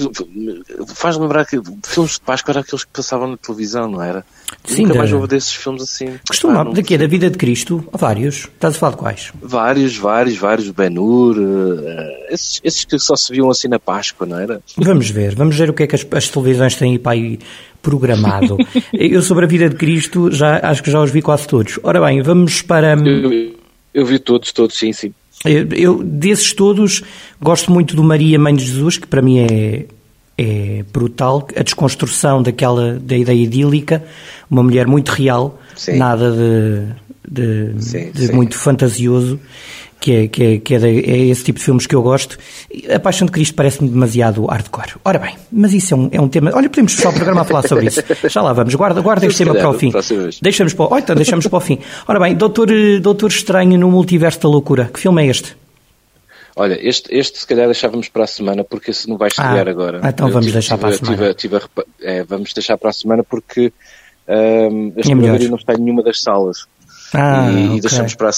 faz 0.87 1.17
lembrar 1.17 1.45
que 1.45 1.61
filmes 1.85 2.13
de 2.13 2.21
Páscoa 2.21 2.51
eram 2.51 2.61
aqueles 2.61 2.83
que 2.83 2.89
passavam 2.91 3.27
na 3.27 3.37
televisão, 3.37 3.87
não 3.87 4.01
era? 4.01 4.25
Sim, 4.63 4.81
Nunca 4.81 4.93
da... 4.93 4.99
mais 5.01 5.13
houve 5.13 5.27
desses 5.27 5.53
filmes 5.53 5.83
assim. 5.83 6.19
Costuma, 6.27 6.65
daqui 6.65 6.97
Da 6.97 7.05
Vida 7.05 7.29
de 7.29 7.37
Cristo? 7.37 7.87
Vários. 7.93 8.45
Estás 8.45 8.75
a 8.75 8.79
falar 8.79 8.91
de 8.93 8.97
quais? 8.97 9.31
Vários, 9.39 9.97
vários, 9.97 10.35
vários. 10.35 10.71
Ben-Hur, 10.71 11.37
uh, 11.37 11.83
esses, 12.29 12.59
esses, 12.63 12.85
que 12.85 12.97
só 12.97 13.15
se 13.15 13.31
viam 13.31 13.47
assim 13.51 13.67
na 13.67 13.77
Páscoa, 13.77 14.25
não 14.25 14.39
era? 14.39 14.61
Vamos 14.77 15.11
ver, 15.11 15.35
vamos 15.35 15.55
ver 15.55 15.69
o 15.69 15.73
que 15.73 15.83
é 15.83 15.87
que 15.87 15.95
as, 15.95 16.03
as 16.11 16.27
televisões 16.27 16.75
têm 16.75 16.97
para 16.97 17.11
aí 17.11 17.37
programado. 17.83 18.57
eu 18.91 19.21
sobre 19.21 19.45
a 19.45 19.47
Vida 19.47 19.69
de 19.69 19.75
Cristo 19.75 20.31
já, 20.31 20.59
acho 20.63 20.81
que 20.81 20.89
já 20.89 20.99
os 20.99 21.11
vi 21.11 21.21
quase 21.21 21.47
todos. 21.47 21.79
Ora 21.83 22.01
bem, 22.01 22.19
vamos 22.23 22.63
para... 22.63 22.97
Hum, 22.97 23.05
eu, 23.05 23.55
eu 23.93 24.05
vi 24.07 24.17
todos, 24.17 24.51
todos, 24.51 24.75
sim, 24.75 24.91
sim. 24.91 25.13
Eu, 25.45 26.03
desses 26.03 26.53
todos, 26.53 27.03
gosto 27.41 27.71
muito 27.71 27.95
do 27.95 28.03
Maria 28.03 28.39
Mãe 28.39 28.55
de 28.55 28.65
Jesus, 28.65 28.97
que 28.97 29.07
para 29.07 29.21
mim 29.21 29.39
é, 29.39 29.85
é 30.37 30.83
brutal. 30.91 31.47
A 31.55 31.63
desconstrução 31.63 32.41
daquela, 32.41 32.99
da 32.99 33.15
ideia 33.15 33.41
idílica, 33.41 34.03
uma 34.49 34.63
mulher 34.63 34.87
muito 34.87 35.09
real, 35.09 35.59
sim. 35.75 35.97
nada 35.97 36.31
de, 36.31 37.73
de, 37.75 37.83
sim, 37.83 38.11
de 38.11 38.27
sim. 38.27 38.33
muito 38.33 38.57
fantasioso 38.57 39.39
que 40.05 40.11
é, 40.11 40.27
que 40.27 40.43
é, 40.43 40.57
que 40.59 40.75
é, 40.75 40.77
é, 40.77 41.17
esse 41.29 41.43
tipo 41.43 41.57
de 41.57 41.65
filmes 41.65 41.87
que 41.87 41.95
eu 41.95 42.03
gosto. 42.03 42.37
A 42.93 42.99
Paixão 42.99 43.25
de 43.25 43.31
Cristo 43.31 43.55
parece-me 43.55 43.89
demasiado 43.89 44.45
hardcore. 44.45 44.97
Ora 45.03 45.17
bem, 45.17 45.35
mas 45.51 45.73
isso 45.73 45.95
é 45.95 45.97
um, 45.97 46.09
é 46.11 46.21
um 46.21 46.29
tema. 46.29 46.51
Olha, 46.53 46.69
podemos 46.69 46.93
fechar 46.93 47.09
o 47.09 47.13
programa 47.13 47.41
a 47.41 47.43
falar 47.43 47.67
sobre 47.67 47.87
isso. 47.87 48.03
Já 48.29 48.43
lá 48.43 48.53
vamos, 48.53 48.75
guarda, 48.75 49.01
guarda 49.01 49.25
este 49.25 49.43
tema 49.43 49.55
para 49.55 49.67
o 49.67 49.73
fim. 49.73 49.91
Deixamos 50.39 50.75
para, 50.75 50.93
oh, 50.93 50.97
então, 50.99 51.15
deixamos 51.15 51.47
para 51.47 51.57
o 51.57 51.59
fim. 51.59 51.79
Ora 52.07 52.19
bem, 52.19 52.35
Doutor, 52.35 52.69
Doutor 53.01 53.31
Estranho 53.31 53.79
no 53.79 53.89
Multiverso 53.89 54.41
da 54.41 54.49
Loucura. 54.49 54.91
Que 54.93 54.99
filme 54.99 55.23
é 55.23 55.27
este? 55.27 55.57
Olha, 56.55 56.77
este, 56.79 57.11
este 57.11 57.39
se 57.39 57.47
calhar 57.47 57.65
deixávamos 57.65 58.07
para 58.07 58.25
a 58.25 58.27
semana 58.27 58.63
porque 58.63 58.91
esse 58.91 59.09
não 59.09 59.17
vai 59.17 59.29
estrear 59.29 59.67
ah, 59.67 59.71
agora. 59.71 60.01
Então 60.03 60.29
vamos 60.29 60.51
deixar 60.51 60.77
para 60.77 60.89
a 60.89 60.93
semana. 60.93 61.33
Tive, 61.33 61.57
tive, 61.57 61.65
é, 62.03 62.23
vamos 62.23 62.53
deixar 62.53 62.77
para 62.77 62.91
a 62.91 62.93
semana 62.93 63.23
porque 63.23 63.73
um, 64.27 64.93
este 64.97 65.11
é 65.11 65.15
não 65.15 65.57
está 65.57 65.73
em 65.73 65.79
nenhuma 65.79 66.03
das 66.03 66.21
salas. 66.21 66.67
Ah, 67.11 67.49
e, 67.49 67.65
okay. 67.65 67.77
e 67.77 67.81
deixamos 67.81 68.13
para 68.13 68.29
a 68.29 68.33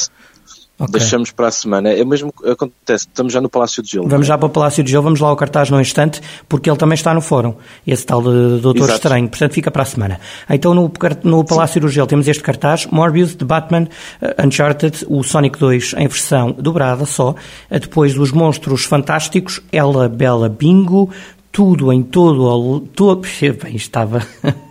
Okay. 0.80 1.00
Deixamos 1.00 1.32
para 1.32 1.48
a 1.48 1.52
semana. 1.52 1.90
É 1.90 2.06
mesmo 2.06 2.32
acontece, 2.46 3.08
estamos 3.08 3.34
já 3.34 3.42
no 3.42 3.50
Palácio 3.50 3.82
de 3.82 3.92
Gelo. 3.92 4.08
Vamos 4.08 4.28
é? 4.28 4.30
já 4.30 4.38
para 4.38 4.46
o 4.46 4.50
Palácio 4.50 4.84
de 4.84 4.92
Gelo, 4.92 5.04
vamos 5.04 5.20
lá 5.20 5.30
ao 5.30 5.36
cartaz 5.36 5.72
num 5.72 5.82
instante, 5.82 6.22
porque 6.48 6.70
ele 6.70 6.78
também 6.78 6.94
está 6.94 7.16
no 7.16 7.22
fórum, 7.22 7.56
esse 7.86 8.06
tal 8.06 8.22
de 8.22 8.62
Doutor 8.62 8.84
Exato. 8.84 8.94
Estranho, 8.94 9.28
portanto 9.28 9.54
fica 9.54 9.72
para 9.72 9.82
a 9.82 9.86
semana. 9.86 10.20
Então 10.48 10.76
no, 10.76 10.92
no 11.24 11.44
Palácio 11.44 11.76
Sim. 11.76 11.80
do 11.80 11.90
Gelo 11.90 12.06
temos 12.06 12.28
este 12.28 12.44
cartaz, 12.44 12.86
Morbius, 12.86 13.34
The 13.34 13.46
Batman, 13.46 13.88
uh, 14.22 14.46
Uncharted, 14.46 15.06
o 15.10 15.24
Sonic 15.24 15.58
2 15.58 15.96
em 15.98 16.08
versão 16.08 16.52
dobrada 16.52 17.06
só, 17.06 17.32
uh, 17.32 17.80
depois 17.80 18.16
os 18.16 18.32
Monstros 18.32 18.86
Fantásticos, 18.86 19.60
Ela 19.72 20.08
Bela 20.08 20.48
Bingo, 20.48 21.10
tudo 21.52 21.92
em 21.92 22.04
todo, 22.04 22.82
todo 22.94 23.26
bem, 23.64 23.76
estava 23.76 24.22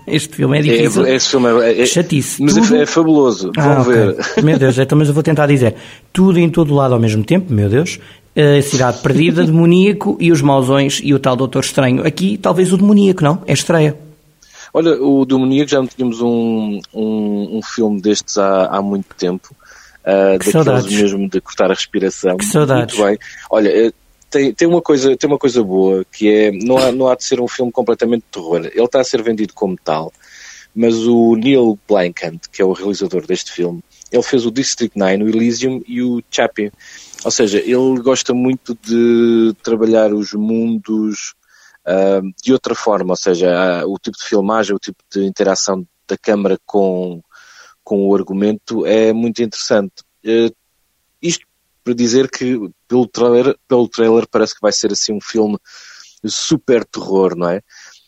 este 0.07 0.37
filme 0.37 0.57
é, 0.57 0.61
é 0.61 0.63
difícil 0.63 1.05
é, 1.07 1.15
esse 1.15 1.31
filme 1.31 1.49
é, 1.63 1.83
é 1.83 1.87
chatice 1.87 2.43
mas 2.43 2.55
tudo... 2.55 2.77
é 2.77 2.87
fabuloso 2.87 3.53
vão 3.55 3.73
ah, 3.73 3.83
ver 3.83 4.17
meu 4.45 4.59
Deus 4.59 4.79
então 4.79 4.99
mas 4.99 5.09
eu 5.09 5.15
vou 5.15 5.23
tentar 5.23 5.47
dizer 5.47 5.75
tudo 6.13 6.39
em 6.39 6.49
todo 6.49 6.75
lado 6.75 6.95
ao 6.95 7.01
mesmo 7.01 7.25
tempo 7.25 7.53
meu 7.53 7.69
Deus 7.69 7.99
A 8.37 8.63
Cidade 8.63 8.99
Perdida, 9.03 9.43
Demoníaco 9.47 10.17
e 10.21 10.31
Os 10.31 10.43
Mausões 10.43 11.01
e 11.03 11.15
o 11.15 11.19
tal 11.19 11.35
Doutor 11.37 11.65
Estranho. 11.65 12.07
Aqui, 12.07 12.37
talvez 12.37 12.71
o 12.71 12.77
Demoníaco, 12.77 13.25
não? 13.25 13.43
É 13.47 13.55
estreia. 13.55 13.97
Olha, 14.77 14.93
o 15.03 15.25
Demoníaco 15.25 15.71
já 15.71 15.79
não 15.79 15.87
tínhamos 15.87 16.21
um, 16.21 16.79
um, 16.93 17.57
um 17.57 17.61
filme 17.63 17.99
destes 17.99 18.37
há, 18.37 18.67
há 18.67 18.83
muito 18.83 19.07
tempo. 19.17 19.57
Uh, 20.07 20.33
daqueles 20.33 20.53
saudades. 20.53 20.93
mesmo 20.93 21.31
de 21.31 21.41
cortar 21.41 21.71
a 21.71 21.75
respiração. 21.75 22.37
Que 22.37 22.45
saudades. 22.45 22.95
Muito 22.95 23.09
bem. 23.09 23.19
Olha, 23.51 23.69
eh, 23.71 23.93
tem, 24.31 24.53
tem, 24.53 24.69
uma 24.69 24.83
coisa, 24.83 25.17
tem 25.17 25.29
uma 25.29 25.39
coisa 25.39 25.63
boa, 25.63 26.05
que 26.05 26.29
é, 26.29 26.51
não 26.51 26.79
há, 26.79 26.93
não 26.93 27.09
há 27.09 27.15
de 27.15 27.25
ser 27.25 27.41
um 27.41 27.49
filme 27.49 27.73
completamente 27.73 28.23
de 28.23 28.31
terror. 28.31 28.65
Ele 28.65 28.85
está 28.85 29.01
a 29.01 29.05
ser 29.05 29.23
vendido 29.23 29.53
como 29.55 29.77
tal, 29.83 30.13
mas 30.75 30.95
o 31.07 31.37
Neil 31.37 31.79
Blomkamp, 31.89 32.43
que 32.53 32.61
é 32.61 32.65
o 32.65 32.73
realizador 32.73 33.27
deste 33.27 33.53
filme, 33.53 33.83
ele 34.11 34.23
fez 34.23 34.47
o 34.47 34.51
District 34.51 34.97
9, 34.99 35.25
o 35.25 35.29
Elysium 35.29 35.83
e 35.87 36.03
o 36.03 36.23
Chappie. 36.31 36.73
Ou 37.25 37.31
seja, 37.31 37.59
ele 37.59 38.01
gosta 38.03 38.33
muito 38.35 38.77
de 38.83 39.55
trabalhar 39.63 40.13
os 40.13 40.33
mundos 40.33 41.35
uh, 41.87 42.23
de 42.43 42.53
outra 42.53 42.75
forma, 42.75 43.13
ou 43.13 43.17
seja, 43.17 43.85
o 43.87 43.99
tipo 43.99 44.17
de 44.19 44.25
filmagem, 44.25 44.75
o 44.75 44.79
tipo 44.79 45.03
de 45.13 45.25
interação 45.25 45.87
da 46.07 46.17
câmara 46.17 46.59
com, 46.65 47.21
com 47.83 48.09
o 48.09 48.15
argumento 48.15 48.87
é 48.87 49.13
muito 49.13 49.43
interessante. 49.43 50.03
Uh, 50.25 50.55
isto 51.21 51.47
para 51.87 51.95
dizer 51.95 52.29
que 52.29 52.59
pelo 52.89 53.07
trailer, 53.07 53.57
pelo 53.69 53.89
trailer 53.89 54.27
parece 54.29 54.55
que 54.55 54.61
vai 54.61 54.73
ser 54.73 54.91
assim 54.91 55.13
um 55.13 55.21
filme 55.21 55.57
super 56.25 56.85
terror, 56.85 57.37
não 57.37 57.49
é? 57.49 57.63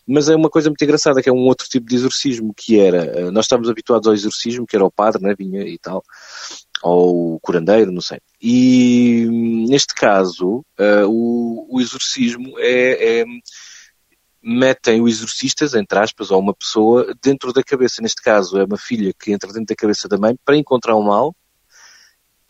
Mas 0.05 0.27
é 0.27 0.35
uma 0.35 0.49
coisa 0.49 0.69
muito 0.69 0.83
engraçada, 0.83 1.21
que 1.21 1.29
é 1.29 1.31
um 1.31 1.45
outro 1.45 1.65
tipo 1.69 1.87
de 1.87 1.95
exorcismo, 1.95 2.53
que 2.53 2.77
era, 2.77 3.05
eh, 3.05 3.31
nós 3.31 3.45
estávamos 3.45 3.69
habituados 3.69 4.05
ao 4.05 4.13
exorcismo, 4.13 4.65
que 4.67 4.75
era 4.75 4.83
o 4.83 4.91
padre, 4.91 5.21
né, 5.21 5.33
vinha 5.37 5.61
e 5.61 5.77
tal, 5.77 6.03
ou 6.83 7.35
o 7.35 7.39
curandeiro, 7.39 7.89
não 7.89 8.01
sei. 8.01 8.19
E 8.41 9.25
neste 9.69 9.93
caso, 9.93 10.65
uh, 10.77 11.07
o, 11.07 11.77
o, 11.77 11.79
exorcismo 11.79 12.55
é, 12.57 13.21
é 13.21 13.25
metem 14.43 14.99
o 14.99 15.07
exorcistas, 15.07 15.73
entre 15.73 15.99
aspas, 15.99 16.31
ou 16.31 16.39
uma 16.39 16.53
pessoa 16.53 17.13
dentro 17.23 17.53
da 17.53 17.63
cabeça. 17.63 18.01
Neste 18.01 18.21
caso, 18.21 18.57
é 18.57 18.65
uma 18.65 18.77
filha 18.77 19.13
que 19.17 19.31
entra 19.31 19.53
dentro 19.53 19.67
da 19.67 19.75
cabeça 19.75 20.09
da 20.09 20.17
mãe 20.17 20.35
para 20.43 20.57
encontrar 20.57 20.95
o 20.95 21.03
mal, 21.03 21.33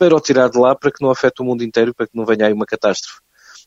para 0.00 0.16
o 0.16 0.20
tirar 0.20 0.48
de 0.48 0.56
lá, 0.56 0.74
para 0.74 0.90
que 0.90 1.02
não 1.02 1.10
afete 1.10 1.42
o 1.42 1.44
mundo 1.44 1.62
inteiro, 1.62 1.94
para 1.94 2.06
que 2.06 2.16
não 2.16 2.24
venha 2.24 2.46
aí 2.46 2.54
uma 2.54 2.64
catástrofe. 2.64 3.20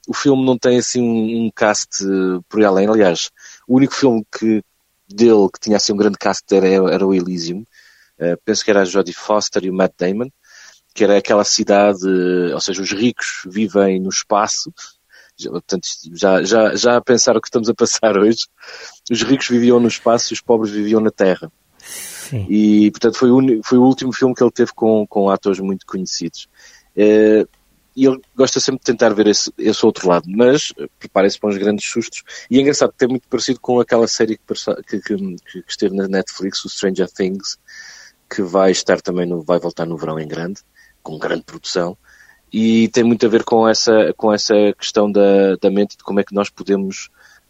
O 0.08 0.16
filme 0.16 0.44
não 0.44 0.58
tem 0.58 0.80
assim 0.80 1.00
um, 1.00 1.52
cast 1.56 2.04
por 2.50 2.60
aí 2.60 2.66
além. 2.66 2.88
Aliás, 2.88 3.30
o 3.68 3.76
único 3.76 3.94
filme 3.94 4.26
que, 4.36 4.64
dele 5.08 5.48
que 5.54 5.60
tinha 5.60 5.78
assim 5.78 5.94
um 5.94 5.98
grande 5.98 6.18
cast 6.18 6.44
era, 6.52 6.68
era 6.68 7.06
o 7.06 7.14
Elysium. 7.14 7.64
Uh, 8.20 8.36
penso 8.44 8.66
que 8.66 8.72
era 8.72 8.82
a 8.82 8.86
Jodie 8.86 9.14
Foster 9.14 9.64
e 9.64 9.70
o 9.70 9.74
Matt 9.74 9.94
Damon, 9.96 10.30
que 10.96 11.04
era 11.04 11.20
aquela 11.20 11.44
cidade, 11.44 12.08
ou 12.52 12.60
seja, 12.60 12.82
os 12.82 12.92
ricos 12.92 13.44
vivem 13.46 14.00
no 14.00 14.10
espaço. 14.10 14.74
Já, 15.38 15.52
portanto, 15.52 15.88
já, 16.14 16.44
já, 16.44 16.76
já 16.76 16.98
a 16.98 17.02
pensar 17.02 17.38
o 17.38 17.42
que 17.42 17.48
estamos 17.48 17.70
a 17.70 17.76
passar 17.76 18.18
hoje. 18.18 18.48
Os 19.10 19.22
ricos 19.22 19.48
viviam 19.48 19.80
no 19.80 19.88
espaço 19.88 20.34
e 20.34 20.36
os 20.36 20.42
pobres 20.42 20.74
viviam 20.74 21.00
na 21.00 21.12
Terra. 21.12 21.52
Sim. 22.30 22.46
E, 22.50 22.92
portanto, 22.92 23.18
foi 23.18 23.32
o, 23.32 23.64
foi 23.64 23.78
o 23.78 23.84
último 23.84 24.14
filme 24.14 24.34
que 24.34 24.44
ele 24.44 24.52
teve 24.52 24.72
com, 24.74 25.06
com 25.08 25.30
atores 25.30 25.60
muito 25.60 25.86
conhecidos. 25.86 26.48
Uh, 26.96 27.48
e 27.96 28.06
ele 28.06 28.20
gosta 28.36 28.60
sempre 28.60 28.80
de 28.80 28.86
tentar 28.86 29.14
ver 29.14 29.28
esse, 29.28 29.54
esse 29.58 29.86
outro 29.86 30.10
lado, 30.10 30.26
mas 30.28 30.74
eh, 30.80 30.88
prepara-se 30.98 31.40
para 31.40 31.50
uns 31.50 31.58
grandes 31.58 31.86
sustos. 31.86 32.24
E 32.50 32.58
é 32.58 32.62
engraçado 32.62 32.92
é 33.00 33.08
muito 33.08 33.28
parecido 33.28 33.60
com 33.60 33.80
aquela 33.80 34.08
série 34.08 34.36
que, 34.36 34.44
que, 34.88 35.00
que, 35.00 35.16
que, 35.16 35.64
esteve 35.68 35.96
na 35.96 36.08
Netflix, 36.08 36.66
o 36.66 36.70
Stranger 36.70 37.08
Things, 37.08 37.60
que 38.28 38.42
vai 38.42 38.72
estar 38.72 39.00
também 39.00 39.28
no, 39.28 39.44
vai 39.44 39.60
voltar 39.60 39.86
no 39.86 39.96
verão 39.96 40.20
em 40.20 40.28
grande, 40.28 40.62
com 41.04 41.20
grande 41.20 41.44
produção, 41.44 41.96
e 42.52 42.88
tem 42.88 43.04
muito 43.04 43.26
a 43.26 43.30
ver 43.30 43.44
com 43.44 43.68
essa, 43.68 44.14
com 44.18 44.34
essa 44.34 44.56
questão 44.78 45.12
da, 45.12 45.56
da 45.62 45.70
mente 45.70 45.96
de 45.96 46.04
como 46.04 46.20
é 46.20 46.24
que 46.24 46.34
nós 46.34 46.50
podemos 46.50 47.10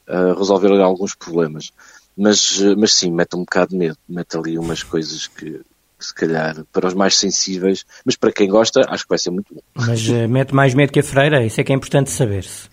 uh, 0.10 0.38
resolver 0.38 0.72
alguns 0.82 1.15
problemas. 1.15 1.72
Mas, 2.15 2.62
eh, 2.62 2.75
mas 2.75 2.93
sim, 2.93 3.12
mete 3.12 3.36
um 3.36 3.39
bocado 3.39 3.72
de 3.72 3.77
medo, 3.77 3.98
mete 4.08 4.38
ali 4.38 4.58
umas 4.58 4.84
coisas 4.84 5.27
que 5.27 5.62
se 6.00 6.13
calhar 6.13 6.63
para 6.72 6.88
os 6.88 6.93
mais 6.93 7.17
sensíveis, 7.17 7.86
mas 8.05 8.15
para 8.15 8.32
quem 8.32 8.50
gosta, 8.50 8.82
acho 8.89 9.03
que 9.03 9.10
vai 9.10 9.17
ser 9.17 9.32
muito 9.32 9.53
bom. 9.53 9.62
Mas 9.74 10.08
uh, 10.10 10.27
mete 10.27 10.53
mais 10.53 10.74
medo 10.74 10.91
que 10.91 11.00
a 11.00 11.03
freira? 11.03 11.46
Isso 11.46 11.60
é 11.60 11.63
que 11.63 11.72
é 11.72 11.75
importante 11.75 12.12
saber-se. 12.12 12.70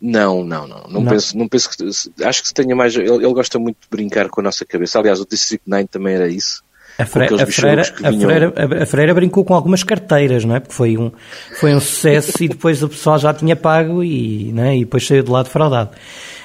Não, 0.00 0.44
não, 0.44 0.66
não. 0.66 0.84
Não, 0.88 1.00
não. 1.00 1.12
Penso, 1.12 1.36
não 1.36 1.48
penso 1.48 1.70
que. 1.70 2.24
Acho 2.24 2.42
que 2.42 2.48
se 2.48 2.54
tenha 2.54 2.74
mais. 2.74 2.94
Ele, 2.94 3.08
ele, 3.08 3.32
gosta 3.32 3.58
muito 3.58 3.76
de 3.82 3.88
brincar 3.88 4.28
com 4.28 4.40
a 4.40 4.44
nossa 4.44 4.64
cabeça. 4.64 4.98
Aliás, 4.98 5.20
o 5.20 5.26
District 5.26 5.68
9 5.68 5.86
também 5.86 6.14
era 6.14 6.28
isso. 6.28 6.62
A, 6.98 7.06
freira, 7.06 7.42
a, 7.42 7.46
freira, 7.46 7.82
a, 7.82 8.12
freira, 8.12 8.82
a, 8.82 8.86
freira, 8.86 9.14
brincou 9.14 9.44
com 9.44 9.52
algumas 9.52 9.82
carteiras, 9.82 10.44
não 10.44 10.54
é? 10.54 10.60
Porque 10.60 10.74
foi 10.74 10.96
um, 10.96 11.10
foi 11.58 11.74
um 11.74 11.80
sucesso 11.80 12.44
e 12.44 12.48
depois 12.48 12.84
o 12.84 12.88
pessoal 12.88 13.18
já 13.18 13.34
tinha 13.34 13.56
pago 13.56 14.04
e, 14.04 14.52
não 14.52 14.62
é? 14.62 14.76
e 14.76 14.80
depois 14.84 15.04
saiu 15.04 15.24
de 15.24 15.30
lado 15.30 15.48
fraudado. 15.48 15.90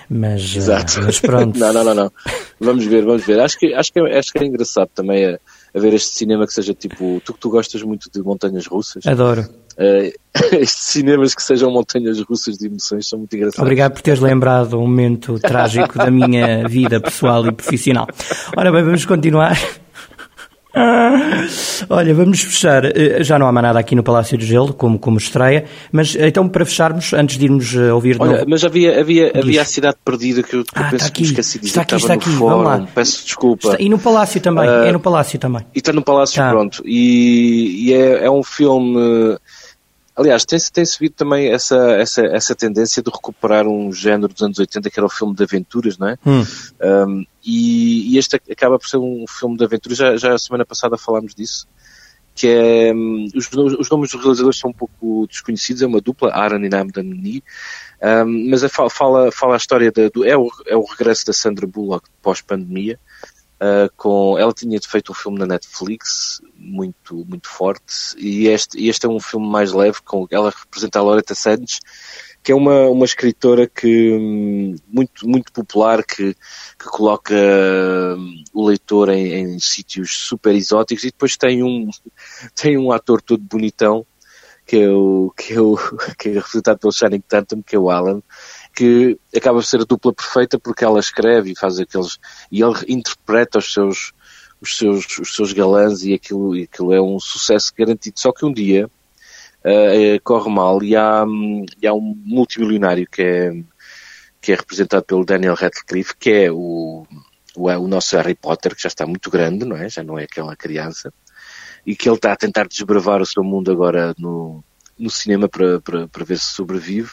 Mas, 0.10 0.56
Exato. 0.56 1.00
Uh, 1.00 1.04
mas 1.06 1.20
pronto. 1.20 1.58
não, 1.60 1.72
não, 1.72 1.84
não, 1.84 1.94
não. 1.94 2.12
Vamos 2.60 2.86
ver, 2.86 3.06
vamos 3.06 3.24
ver. 3.24 3.40
Acho 3.40 3.60
que, 3.60 3.74
acho 3.74 3.94
que, 3.94 4.00
é, 4.00 4.18
acho 4.18 4.32
que 4.32 4.40
é 4.40 4.46
engraçado 4.46 4.90
também 4.94 5.26
a, 5.26 5.40
a 5.74 5.80
ver 5.80 5.94
este 5.94 6.16
cinema 6.16 6.48
que 6.48 6.54
seja 6.54 6.74
tipo. 6.74 7.22
Tu 7.24 7.34
que 7.34 7.40
tu 7.40 7.50
gostas 7.50 7.84
muito 7.84 8.10
de 8.12 8.22
montanhas 8.22 8.66
russas. 8.66 9.06
Adoro. 9.06 9.42
Uh, 9.78 10.12
estes 10.56 10.84
cinemas 10.84 11.36
que 11.36 11.44
sejam 11.44 11.72
montanhas 11.72 12.20
russas 12.22 12.58
de 12.58 12.68
emoções 12.68 13.08
são 13.08 13.20
muito 13.20 13.36
engraçados. 13.36 13.62
Obrigado 13.62 13.94
por 13.94 14.02
teres 14.02 14.20
lembrado 14.20 14.78
um 14.78 14.82
momento 14.82 15.40
trágico 15.40 15.98
da 15.98 16.10
minha 16.10 16.68
vida 16.68 17.00
pessoal 17.00 17.46
e 17.46 17.52
profissional. 17.52 18.08
Ora 18.58 18.72
bem, 18.72 18.84
vamos 18.84 19.06
continuar. 19.06 19.58
Olha, 21.90 22.14
vamos 22.14 22.42
fechar. 22.42 22.86
Eh, 22.86 23.24
já 23.24 23.40
não 23.40 23.48
há 23.48 23.52
mais 23.52 23.64
nada 23.64 23.80
aqui 23.80 23.96
no 23.96 24.04
Palácio 24.04 24.38
do 24.38 24.44
Gelo, 24.44 24.74
como, 24.74 25.00
como 25.00 25.18
estreia, 25.18 25.66
mas 25.92 26.16
eh, 26.16 26.28
então 26.28 26.48
para 26.48 26.64
fecharmos, 26.66 27.12
antes 27.14 27.38
de 27.38 27.46
irmos 27.46 27.76
eh, 27.76 27.92
ouvir. 27.92 28.18
Olha, 28.20 28.40
novo... 28.40 28.46
mas 28.48 28.64
havia, 28.64 29.00
havia, 29.00 29.32
havia 29.36 29.62
a 29.62 29.66
Cidade 29.66 29.98
Perdida 30.06 30.44
que 30.44 30.56
eu, 30.56 30.64
que 30.64 30.72
ah, 30.76 30.90
penso 30.92 31.06
tá 31.06 31.12
que 31.12 31.22
me 31.22 31.28
esqueci 31.28 31.58
de 31.58 31.66
dizer. 31.66 31.80
Está 31.80 31.82
aqui, 31.82 31.96
está 31.96 32.14
aqui. 32.14 32.30
Fórum. 32.30 32.64
Vamos 32.64 32.82
lá. 32.82 32.88
Peço 32.94 33.26
desculpa. 33.26 33.70
Está... 33.70 33.82
E 33.82 33.90
no 33.90 33.98
Palácio 33.98 34.40
também. 34.42 34.70
Uh... 34.70 34.84
É 34.84 34.92
no 34.92 35.00
Palácio 35.00 35.40
também. 35.40 35.66
E 35.74 35.80
está 35.80 35.92
no 35.92 36.04
Palácio, 36.04 36.36
tá. 36.36 36.52
pronto. 36.52 36.84
E, 36.86 37.88
e 37.88 37.94
é, 37.94 38.26
é 38.26 38.32
um 38.32 38.44
filme 38.44 39.38
Aliás, 40.20 40.44
tem-se 40.44 40.70
tem 40.70 40.84
visto 40.84 41.12
também 41.16 41.48
essa, 41.48 41.78
essa, 41.94 42.26
essa 42.26 42.54
tendência 42.54 43.02
de 43.02 43.10
recuperar 43.10 43.66
um 43.66 43.90
género 43.90 44.34
dos 44.34 44.42
anos 44.42 44.60
80 44.60 44.90
que 44.90 45.00
era 45.00 45.06
o 45.06 45.10
filme 45.10 45.34
de 45.34 45.44
aventuras, 45.44 45.98
não 45.98 46.10
é? 46.10 46.18
Hum. 46.26 46.46
Um, 46.82 47.26
e, 47.42 48.14
e, 48.14 48.18
este 48.18 48.36
acaba 48.52 48.78
por 48.78 48.90
ser 48.90 48.98
um 48.98 49.24
filme 49.30 49.56
de 49.56 49.64
aventuras, 49.64 49.98
já, 49.98 50.18
já 50.18 50.34
a 50.34 50.38
semana 50.38 50.66
passada 50.66 50.98
falámos 50.98 51.34
disso, 51.34 51.66
que 52.36 52.48
é, 52.48 52.94
um, 52.94 53.28
os, 53.34 53.50
os, 53.80 53.90
nomes 53.90 54.12
dos 54.12 54.22
realizadores 54.22 54.60
são 54.60 54.72
um 54.72 54.74
pouco 54.74 55.26
desconhecidos, 55.26 55.82
é 55.82 55.88
uma 55.88 56.02
dupla, 56.02 56.34
Aaron 56.34 56.66
e 56.66 56.70
Namdani, 56.70 57.42
um, 58.04 58.50
mas 58.50 58.62
a, 58.62 58.68
fala, 58.68 59.32
fala 59.32 59.54
a 59.54 59.58
história 59.58 59.90
da, 59.90 60.10
do, 60.10 60.26
é 60.26 60.36
o, 60.36 60.52
é 60.68 60.76
o 60.76 60.84
regresso 60.84 61.26
da 61.28 61.32
Sandra 61.32 61.66
Bullock 61.66 62.10
pós-pandemia, 62.22 63.00
Uh, 63.62 63.92
com 63.98 64.40
ela 64.40 64.54
tinha 64.54 64.80
feito 64.82 65.12
um 65.12 65.16
filme 65.16 65.38
na 65.38 65.46
Netflix 65.46 66.42
muito 66.56 67.26
muito 67.26 67.50
forte 67.50 68.16
e 68.18 68.48
este 68.48 68.88
este 68.88 69.06
é 69.06 69.10
um 69.10 69.20
filme 69.20 69.50
mais 69.50 69.74
leve 69.74 69.98
com 70.02 70.26
ela 70.32 70.50
representa 70.50 71.00
a 71.00 71.02
Loretta 71.02 71.36
Sands 71.36 71.82
que 72.42 72.54
é 72.54 72.56
uma 72.56 72.88
uma 72.88 73.04
escritora 73.04 73.68
que 73.68 74.14
hum, 74.14 74.76
muito 74.88 75.28
muito 75.28 75.52
popular 75.52 76.06
que 76.06 76.34
que 76.78 76.86
coloca 76.86 77.36
hum, 77.36 78.44
o 78.54 78.66
leitor 78.66 79.10
em, 79.10 79.34
em 79.34 79.60
sítios 79.60 80.16
super 80.18 80.56
exóticos 80.56 81.04
e 81.04 81.08
depois 81.08 81.36
tem 81.36 81.62
um 81.62 81.90
tem 82.56 82.78
um 82.78 82.94
ator 82.94 83.22
todo 83.22 83.44
bonitão 83.44 84.06
que 84.66 84.78
é 84.78 84.90
o 84.90 85.34
que 85.36 85.54
é 85.54 85.60
o 85.60 85.76
que 86.18 86.30
é 86.30 86.34
representado 86.36 86.80
pelo 86.80 86.94
Channing 86.94 87.24
Tatum 87.28 87.62
que 87.62 87.76
é 87.76 87.80
o 87.80 87.90
Alan 87.90 88.22
que 88.80 89.20
acaba 89.36 89.60
por 89.60 89.66
ser 89.66 89.82
a 89.82 89.84
dupla 89.84 90.14
perfeita 90.14 90.58
porque 90.58 90.86
ela 90.86 91.02
escreve 91.02 91.52
e 91.52 91.60
faz 91.60 91.82
aqueles 91.82 92.18
e 92.50 92.64
ele 92.64 92.76
interpreta 92.88 93.60
os 93.60 93.74
seus 93.74 94.14
os 94.62 94.78
seus 94.78 95.18
os 95.20 95.36
seus 95.36 95.52
galãs 95.52 96.04
e 96.04 96.14
aquilo 96.14 96.56
e 96.56 96.64
aquilo 96.64 96.94
é 96.94 97.02
um 97.02 97.20
sucesso 97.20 97.74
garantido. 97.78 98.18
Só 98.18 98.32
que 98.32 98.46
um 98.46 98.54
dia 98.54 98.88
uh, 98.88 100.24
corre 100.24 100.50
mal 100.50 100.82
e 100.82 100.96
há 100.96 101.26
e 101.82 101.86
há 101.86 101.94
um 101.94 102.16
multimilionário 102.24 103.06
que 103.12 103.22
é 103.22 103.52
que 104.40 104.54
é 104.54 104.56
representado 104.56 105.04
pelo 105.04 105.26
Daniel 105.26 105.56
Radcliffe 105.56 106.16
que 106.18 106.32
é 106.32 106.50
o 106.50 107.06
o, 107.58 107.68
o 107.68 107.88
nosso 107.88 108.16
Harry 108.16 108.36
Potter 108.36 108.74
que 108.74 108.84
já 108.84 108.88
está 108.88 109.06
muito 109.06 109.30
grande 109.30 109.66
não 109.66 109.76
é? 109.76 109.90
Já 109.90 110.04
não 110.04 110.18
é 110.18 110.24
aquela 110.24 110.56
criança. 110.56 111.14
E 111.86 111.98
que 111.98 112.08
ele 112.08 112.16
está 112.16 112.32
a 112.32 112.38
tentar 112.38 112.66
desbravar 112.66 113.22
o 113.22 113.26
seu 113.26 113.44
mundo 113.44 113.74
agora 113.74 114.16
no 114.18 114.64
no 115.00 115.10
cinema 115.10 115.48
para, 115.48 115.80
para, 115.80 116.08
para 116.08 116.26
ver 116.26 116.38
se 116.38 116.54
sobrevive 116.54 117.12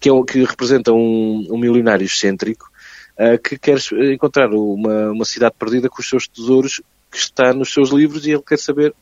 que, 0.00 0.08
é 0.08 0.12
que 0.24 0.44
representa 0.44 0.92
um, 0.92 1.46
um 1.50 1.58
milionário 1.58 2.04
excêntrico 2.04 2.70
uh, 3.18 3.38
que 3.42 3.58
quer 3.58 3.78
encontrar 4.12 4.48
uma, 4.50 5.10
uma 5.10 5.24
cidade 5.24 5.54
perdida 5.58 5.88
com 5.88 6.00
os 6.00 6.08
seus 6.08 6.26
tesouros 6.28 6.80
que 7.10 7.18
está 7.18 7.52
nos 7.52 7.72
seus 7.72 7.90
livros 7.90 8.26
e 8.26 8.30
ele 8.30 8.42
quer 8.42 8.58
saber, 8.58 8.94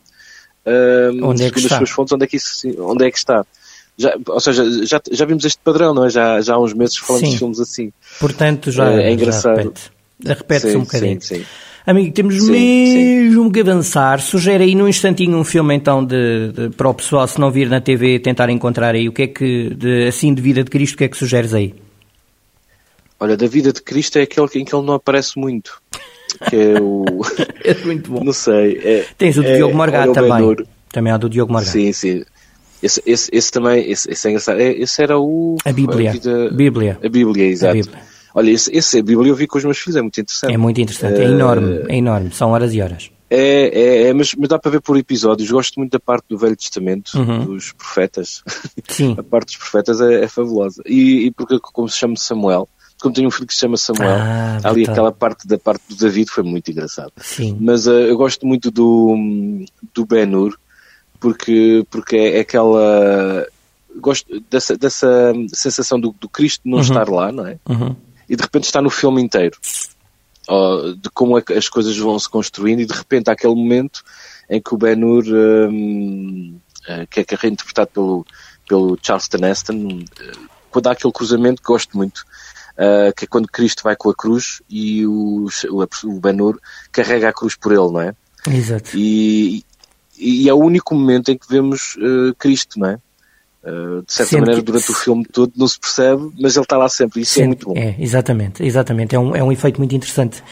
uh, 0.66 1.26
onde 1.26 1.44
é 1.44 1.50
que 1.50 1.58
está? 1.58 1.74
as 1.74 1.78
suas 1.78 1.90
fontes, 1.90 2.12
onde 2.12 2.24
é 2.24 2.28
que, 2.28 2.36
isso, 2.36 2.68
onde 2.82 3.06
é 3.06 3.10
que 3.10 3.18
está. 3.18 3.44
Já, 3.96 4.16
ou 4.26 4.40
seja, 4.40 4.64
já, 4.84 5.00
já 5.10 5.24
vimos 5.24 5.44
este 5.44 5.60
padrão, 5.62 5.94
não 5.94 6.04
é? 6.04 6.10
Já, 6.10 6.40
já 6.40 6.54
há 6.54 6.60
uns 6.60 6.74
meses 6.74 6.96
falamos 6.96 7.28
Sim. 7.28 7.32
de 7.32 7.38
filmes 7.38 7.60
assim. 7.60 7.92
Portanto, 8.18 8.70
já 8.72 8.90
é, 8.90 9.08
é 9.08 9.12
engraçado. 9.12 9.72
Repete-se 10.24 10.76
um 10.76 10.80
bocadinho. 10.80 11.20
Sim, 11.20 11.36
sim. 11.36 11.44
Amigo, 11.86 12.12
temos 12.12 12.34
sim, 12.42 12.50
mesmo 12.50 13.44
sim. 13.44 13.50
que 13.50 13.60
avançar. 13.60 14.20
Sugere 14.20 14.64
aí 14.64 14.74
num 14.74 14.88
instantinho 14.88 15.36
um 15.36 15.44
filme 15.44 15.74
então 15.74 16.04
de, 16.04 16.50
de, 16.52 16.70
para 16.70 16.88
o 16.88 16.94
pessoal, 16.94 17.26
se 17.28 17.38
não 17.38 17.50
vir 17.50 17.68
na 17.68 17.80
TV, 17.80 18.18
tentar 18.18 18.48
encontrar 18.48 18.94
aí 18.94 19.06
o 19.06 19.12
que 19.12 19.22
é 19.22 19.26
que, 19.26 19.74
de, 19.74 20.08
assim, 20.08 20.32
de 20.32 20.40
vida 20.40 20.64
de 20.64 20.70
Cristo, 20.70 20.94
o 20.94 20.98
que 20.98 21.04
é 21.04 21.08
que 21.08 21.16
sugeres 21.16 21.52
aí? 21.52 21.74
Olha, 23.20 23.36
da 23.36 23.46
vida 23.46 23.72
de 23.72 23.82
Cristo 23.82 24.18
é 24.18 24.22
aquele 24.22 24.46
em 24.54 24.64
que 24.64 24.74
ele 24.74 24.84
não 24.84 24.94
aparece 24.94 25.38
muito. 25.38 25.80
Que 26.48 26.56
é 26.56 26.80
o. 26.80 27.04
é 27.62 27.74
muito 27.84 28.10
bom. 28.10 28.24
Não 28.24 28.32
sei. 28.32 28.80
É, 28.82 29.06
Tens 29.18 29.36
o 29.36 29.42
do 29.42 29.48
é, 29.48 29.56
Diogo 29.56 29.76
Morgado 29.76 30.12
também. 30.12 30.56
Também 30.90 31.12
há 31.12 31.16
do 31.16 31.28
Diogo 31.28 31.52
Morgado. 31.52 31.70
Sim, 31.70 31.92
sim. 31.92 32.24
Esse, 32.82 33.02
esse, 33.06 33.30
esse 33.32 33.50
também, 33.50 33.90
esse, 33.90 34.10
esse 34.10 34.26
é 34.26 34.30
engraçado. 34.30 34.60
É, 34.60 34.72
esse 34.72 35.02
era 35.02 35.18
o. 35.18 35.56
A 35.64 35.72
Bíblia. 35.72 36.10
A, 36.10 36.12
vida... 36.12 36.50
Bíblia. 36.50 36.98
A 37.02 37.08
Bíblia, 37.08 37.46
exato. 37.46 37.72
A 37.72 37.74
Bíblia. 37.74 38.13
Olha, 38.34 38.50
esse, 38.50 38.76
esse 38.76 38.98
a 38.98 39.02
Bíblia 39.02 39.30
eu 39.30 39.36
vi 39.36 39.46
com 39.46 39.58
os 39.58 39.64
meus 39.64 39.78
filhos, 39.78 39.96
é 39.96 40.02
muito 40.02 40.20
interessante. 40.20 40.52
É 40.52 40.56
muito 40.56 40.80
interessante, 40.80 41.20
é 41.20 41.24
enorme, 41.24 41.84
é 41.88 41.96
enorme, 41.96 42.32
são 42.32 42.50
horas 42.50 42.74
e 42.74 42.82
horas. 42.82 43.10
É, 43.30 43.36
é, 43.36 44.08
é 44.08 44.12
mas, 44.12 44.34
mas, 44.34 44.48
dá 44.48 44.58
para 44.58 44.72
ver 44.72 44.80
por 44.80 44.96
episódios. 44.96 45.50
Gosto 45.50 45.78
muito 45.78 45.92
da 45.92 46.00
parte 46.00 46.26
do 46.28 46.36
Velho 46.36 46.56
Testamento, 46.56 47.16
uhum. 47.16 47.44
dos 47.44 47.72
profetas. 47.72 48.42
Sim. 48.88 49.14
a 49.18 49.22
parte 49.22 49.46
dos 49.46 49.56
profetas 49.56 50.00
é, 50.00 50.24
é 50.24 50.28
fabulosa. 50.28 50.82
E, 50.84 51.26
e, 51.26 51.30
porque, 51.30 51.58
como 51.60 51.88
se 51.88 51.96
chama 51.96 52.16
Samuel, 52.16 52.68
como 53.00 53.14
tenho 53.14 53.28
um 53.28 53.30
filho 53.30 53.46
que 53.46 53.54
se 53.54 53.60
chama 53.60 53.76
Samuel, 53.76 54.16
ah, 54.18 54.60
ali 54.64 54.84
aquela 54.84 55.12
parte 55.12 55.46
da 55.46 55.58
parte 55.58 55.82
do 55.88 55.96
David 55.96 56.30
foi 56.30 56.42
muito 56.42 56.70
engraçado. 56.70 57.12
Sim. 57.18 57.56
Mas 57.60 57.86
uh, 57.86 57.92
eu 57.92 58.16
gosto 58.16 58.46
muito 58.46 58.70
do, 58.70 59.16
do 59.92 60.06
Ben-Hur, 60.06 60.56
porque, 61.18 61.84
porque 61.90 62.16
é, 62.16 62.38
é 62.38 62.40
aquela. 62.40 63.46
Gosto 63.96 64.40
dessa, 64.50 64.76
dessa 64.76 65.32
sensação 65.52 66.00
do, 66.00 66.14
do 66.20 66.28
Cristo 66.28 66.62
não 66.64 66.78
uhum. 66.78 66.82
estar 66.82 67.08
lá, 67.08 67.30
não 67.30 67.46
é? 67.46 67.58
Uhum 67.68 67.94
e 68.28 68.36
de 68.36 68.42
repente 68.42 68.64
está 68.64 68.80
no 68.80 68.90
filme 68.90 69.22
inteiro. 69.22 69.58
de 71.00 71.10
como 71.14 71.38
é 71.38 71.42
as 71.56 71.68
coisas 71.68 71.96
vão 71.96 72.18
se 72.18 72.28
construindo 72.28 72.80
e 72.80 72.86
de 72.86 72.94
repente 72.94 73.28
há 73.28 73.32
aquele 73.32 73.54
momento 73.54 74.02
em 74.48 74.60
que 74.60 74.74
o 74.74 74.78
Ben-Hur, 74.78 75.24
um, 75.70 76.58
eh, 76.86 77.06
que, 77.10 77.20
é, 77.20 77.24
que 77.24 77.34
é 77.34 77.38
reinterpretado 77.40 77.90
pelo, 77.92 78.26
pelo 78.68 78.98
Charleston 79.02 79.46
Heston, 79.46 80.04
eh, 80.20 80.32
quando 80.70 80.86
há 80.88 80.92
aquele 80.92 81.12
cruzamento 81.12 81.62
que 81.62 81.68
gosto 81.68 81.96
muito, 81.96 82.24
uh, 82.72 83.14
que 83.16 83.24
é 83.24 83.28
quando 83.28 83.46
Cristo 83.46 83.82
vai 83.84 83.96
com 83.96 84.10
a 84.10 84.14
cruz 84.14 84.60
e 84.68 85.06
o, 85.06 85.46
o 86.04 86.20
Ben-Hur 86.20 86.60
carrega 86.90 87.28
a 87.28 87.32
cruz 87.32 87.54
por 87.54 87.72
ele, 87.72 87.90
não 87.92 88.00
é? 88.00 88.14
Exato. 88.50 88.90
E, 88.94 89.64
e 90.18 90.48
é 90.48 90.52
o 90.52 90.58
único 90.58 90.94
momento 90.94 91.30
em 91.30 91.38
que 91.38 91.48
vemos 91.48 91.96
uh, 91.96 92.34
Cristo, 92.38 92.78
não 92.78 92.88
é? 92.88 92.98
Uh, 93.66 94.02
de 94.02 94.12
certa 94.12 94.30
sempre 94.30 94.40
maneira, 94.40 94.62
durante 94.62 94.90
o 94.90 94.94
filme 94.94 95.24
todo 95.24 95.50
não 95.56 95.66
se 95.66 95.80
percebe, 95.80 96.30
mas 96.38 96.54
ele 96.54 96.64
está 96.64 96.76
lá 96.76 96.86
sempre, 96.86 97.22
isso 97.22 97.40
é 97.40 97.42
sempre, 97.42 97.44
é 97.44 97.46
muito 97.46 97.66
bom. 97.66 97.74
É, 97.74 97.96
exatamente, 97.98 98.62
exatamente, 98.62 99.16
é 99.16 99.18
um, 99.18 99.34
é 99.34 99.42
um 99.42 99.50
efeito 99.50 99.78
muito 99.78 99.94
interessante. 99.94 100.42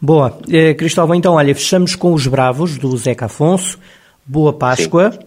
Boa, 0.00 0.38
eh, 0.50 0.74
Cristóvão, 0.74 1.14
então, 1.14 1.34
olha, 1.34 1.54
fechamos 1.54 1.96
com 1.96 2.12
os 2.12 2.26
Bravos, 2.26 2.76
do 2.76 2.94
Zeca 2.94 3.24
Afonso, 3.24 3.78
boa 4.26 4.52
Páscoa, 4.52 5.12
Sim. 5.12 5.18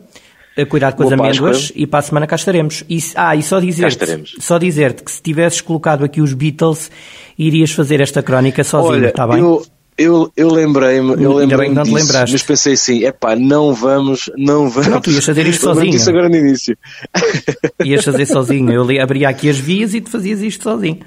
Eh, 0.55 0.65
cuidado 0.65 0.95
com 0.95 1.03
boa 1.03 1.15
as 1.15 1.19
amêndoas, 1.19 1.57
Páscoa. 1.61 1.81
e 1.81 1.87
para 1.87 1.99
a 1.99 2.01
semana 2.03 2.27
cá 2.27 2.35
estaremos. 2.35 2.83
E, 2.87 2.99
ah, 3.15 3.35
e 3.35 3.41
só 3.41 3.59
dizer-te 3.59 4.39
só 4.39 4.59
dizer 4.59 4.93
que 4.93 5.11
se 5.11 5.21
tivesses 5.21 5.61
colocado 5.61 6.03
aqui 6.03 6.21
os 6.21 6.33
Beatles, 6.33 6.91
irias 7.39 7.71
fazer 7.71 8.01
esta 8.01 8.21
crónica 8.21 8.63
sozinho, 8.63 9.05
está 9.07 9.25
bem? 9.25 9.39
Eu 9.39 9.65
eu, 9.97 10.31
eu 10.35 10.49
lembrei-me, 10.49 11.21
eu 11.21 11.33
lembrei 11.33 11.69
não 11.69 11.83
disso, 11.83 11.95
lembraste. 11.95 12.33
mas 12.33 12.43
pensei 12.43 12.73
assim, 12.73 13.03
é 13.03 13.11
pá, 13.11 13.35
não 13.35 13.73
vamos, 13.73 14.31
não 14.37 14.69
vamos. 14.69 14.87
Não, 14.87 15.01
tu 15.01 15.11
ias 15.11 15.25
fazer 15.25 15.45
isto 15.45 15.61
sozinho. 15.63 15.95
isso 15.95 16.09
agora 16.09 16.29
no 16.29 16.35
início. 16.35 16.77
Ias 17.83 18.03
fazer 18.03 18.25
sozinho, 18.25 18.71
eu 18.71 19.01
abria 19.01 19.29
aqui 19.29 19.49
as 19.49 19.57
vias 19.57 19.93
e 19.93 20.01
tu 20.01 20.09
fazias 20.09 20.41
isto 20.41 20.63
sozinho. 20.63 20.99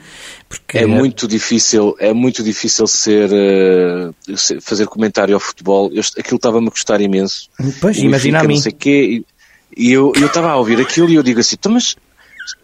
Porque... 0.48 0.78
É 0.78 0.86
muito 0.86 1.26
difícil, 1.26 1.96
é 1.98 2.12
muito 2.12 2.42
difícil 2.42 2.86
ser, 2.86 3.30
uh, 3.30 4.14
fazer 4.60 4.86
comentário 4.86 5.34
ao 5.34 5.40
futebol. 5.40 5.90
Eu, 5.92 6.02
aquilo 6.18 6.36
estava-me 6.36 6.68
a 6.68 6.70
custar 6.70 7.00
imenso. 7.00 7.48
Pois, 7.80 7.98
imagina 7.98 8.40
a 8.40 8.44
mim. 8.44 8.54
Não 8.54 8.62
sei 8.62 8.72
quê, 8.72 9.24
e, 9.76 9.92
eu 9.92 10.12
estava 10.14 10.50
a 10.50 10.56
ouvir 10.56 10.80
aquilo 10.80 11.08
e 11.08 11.14
eu 11.14 11.22
digo 11.22 11.40
assim, 11.40 11.56
então, 11.58 11.72
mas 11.72 11.96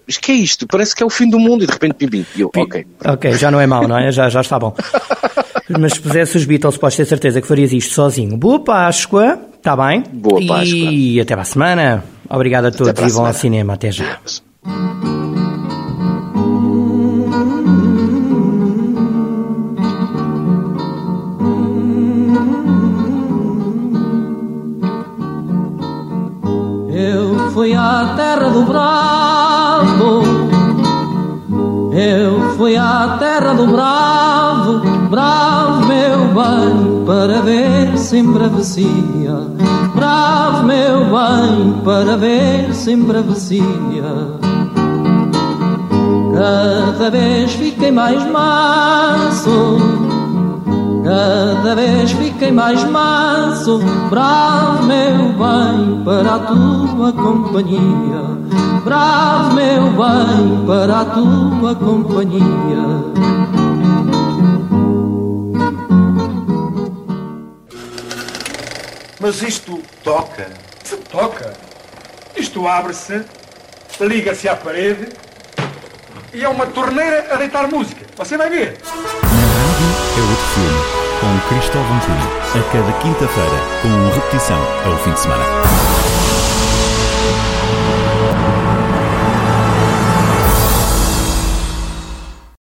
mas 0.06 0.18
que 0.18 0.32
é 0.32 0.34
isto? 0.34 0.66
Parece 0.66 0.94
que 0.94 1.02
é 1.02 1.06
o 1.06 1.10
fim 1.10 1.28
do 1.28 1.38
mundo 1.38 1.64
e 1.64 1.66
de 1.66 1.72
repente 1.72 1.94
pim, 1.94 2.26
E 2.36 2.40
eu, 2.40 2.50
ok. 2.54 2.86
Ok, 3.04 3.32
já 3.34 3.50
não 3.50 3.60
é 3.60 3.66
mau, 3.66 3.86
não 3.86 3.96
é? 3.96 4.10
Já, 4.12 4.28
já 4.28 4.40
está 4.40 4.58
bom. 4.58 4.74
Mas 5.78 5.94
se 5.94 6.00
pusesse 6.00 6.36
os 6.36 6.44
Beatles, 6.44 6.76
podes 6.76 6.96
ter 6.96 7.04
certeza 7.04 7.40
que 7.40 7.46
farias 7.46 7.72
isto 7.72 7.94
sozinho. 7.94 8.36
Boa 8.36 8.60
Páscoa, 8.60 9.38
está 9.56 9.76
bem? 9.76 10.02
Boa 10.12 10.40
Páscoa. 10.46 10.64
E 10.66 11.20
até 11.20 11.34
para 11.34 11.42
a 11.42 11.44
semana. 11.44 12.04
Obrigado 12.28 12.66
a 12.66 12.70
todos 12.70 13.00
e 13.00 13.10
vão 13.10 13.26
ao 13.26 13.32
cinema. 13.32 13.74
Até 13.74 13.90
já. 13.90 14.18
Eu 26.92 27.50
fui 27.52 27.74
à 27.74 28.14
terra 28.16 28.48
do 28.50 28.62
bravo, 28.64 30.22
eu 31.92 32.56
fui 32.56 32.76
à 32.76 33.16
terra 33.18 33.54
do 33.54 33.66
bravo, 33.66 34.59
bravo 35.10 35.86
meu 35.86 36.18
bem, 36.28 37.04
para 37.04 37.42
ver 37.42 37.98
se 37.98 38.18
embravecia, 38.18 39.34
bravo 39.94 40.64
meu 40.64 41.04
bem, 41.04 41.72
para 41.84 42.16
ver 42.16 42.72
se 42.72 42.92
embravecia. 42.92 44.40
Cada 46.32 47.10
vez 47.10 47.52
fiquei 47.52 47.90
mais 47.90 48.24
manso 48.30 50.00
Cada 51.10 51.74
vez 51.74 52.12
fiquei 52.12 52.52
mais 52.52 52.84
manso, 52.84 53.80
bravo 54.10 54.84
meu 54.84 55.32
bem, 55.32 56.04
para 56.04 56.36
a 56.36 56.38
tua 56.38 57.12
companhia. 57.12 57.80
Bravo 58.84 59.54
meu 59.54 59.82
bem, 59.90 60.66
para 60.66 61.00
a 61.00 61.04
tua 61.06 61.74
companhia. 61.74 62.40
Mas 69.20 69.42
isto 69.42 69.82
toca, 70.02 70.48
se 70.82 70.96
toca. 70.96 71.52
Isto 72.34 72.66
abre-se, 72.66 73.22
liga-se 74.00 74.48
à 74.48 74.56
parede 74.56 75.08
e 76.32 76.42
é 76.42 76.48
uma 76.48 76.64
torneira 76.66 77.28
a 77.30 77.36
deitar 77.36 77.68
música. 77.68 78.06
Você 78.16 78.38
vai 78.38 78.48
ver. 78.48 78.78
é 78.78 80.20
outro 80.22 80.46
filme, 80.54 80.80
com 81.20 81.54
Cristóvão 81.54 82.00
Cunha, 82.00 82.60
a 82.60 82.72
cada 82.72 82.92
quinta-feira, 83.00 83.58
com 83.82 84.14
repetição 84.14 84.58
ao 84.86 84.96
fim 85.04 85.12
de 85.12 85.20
semana. 85.20 85.44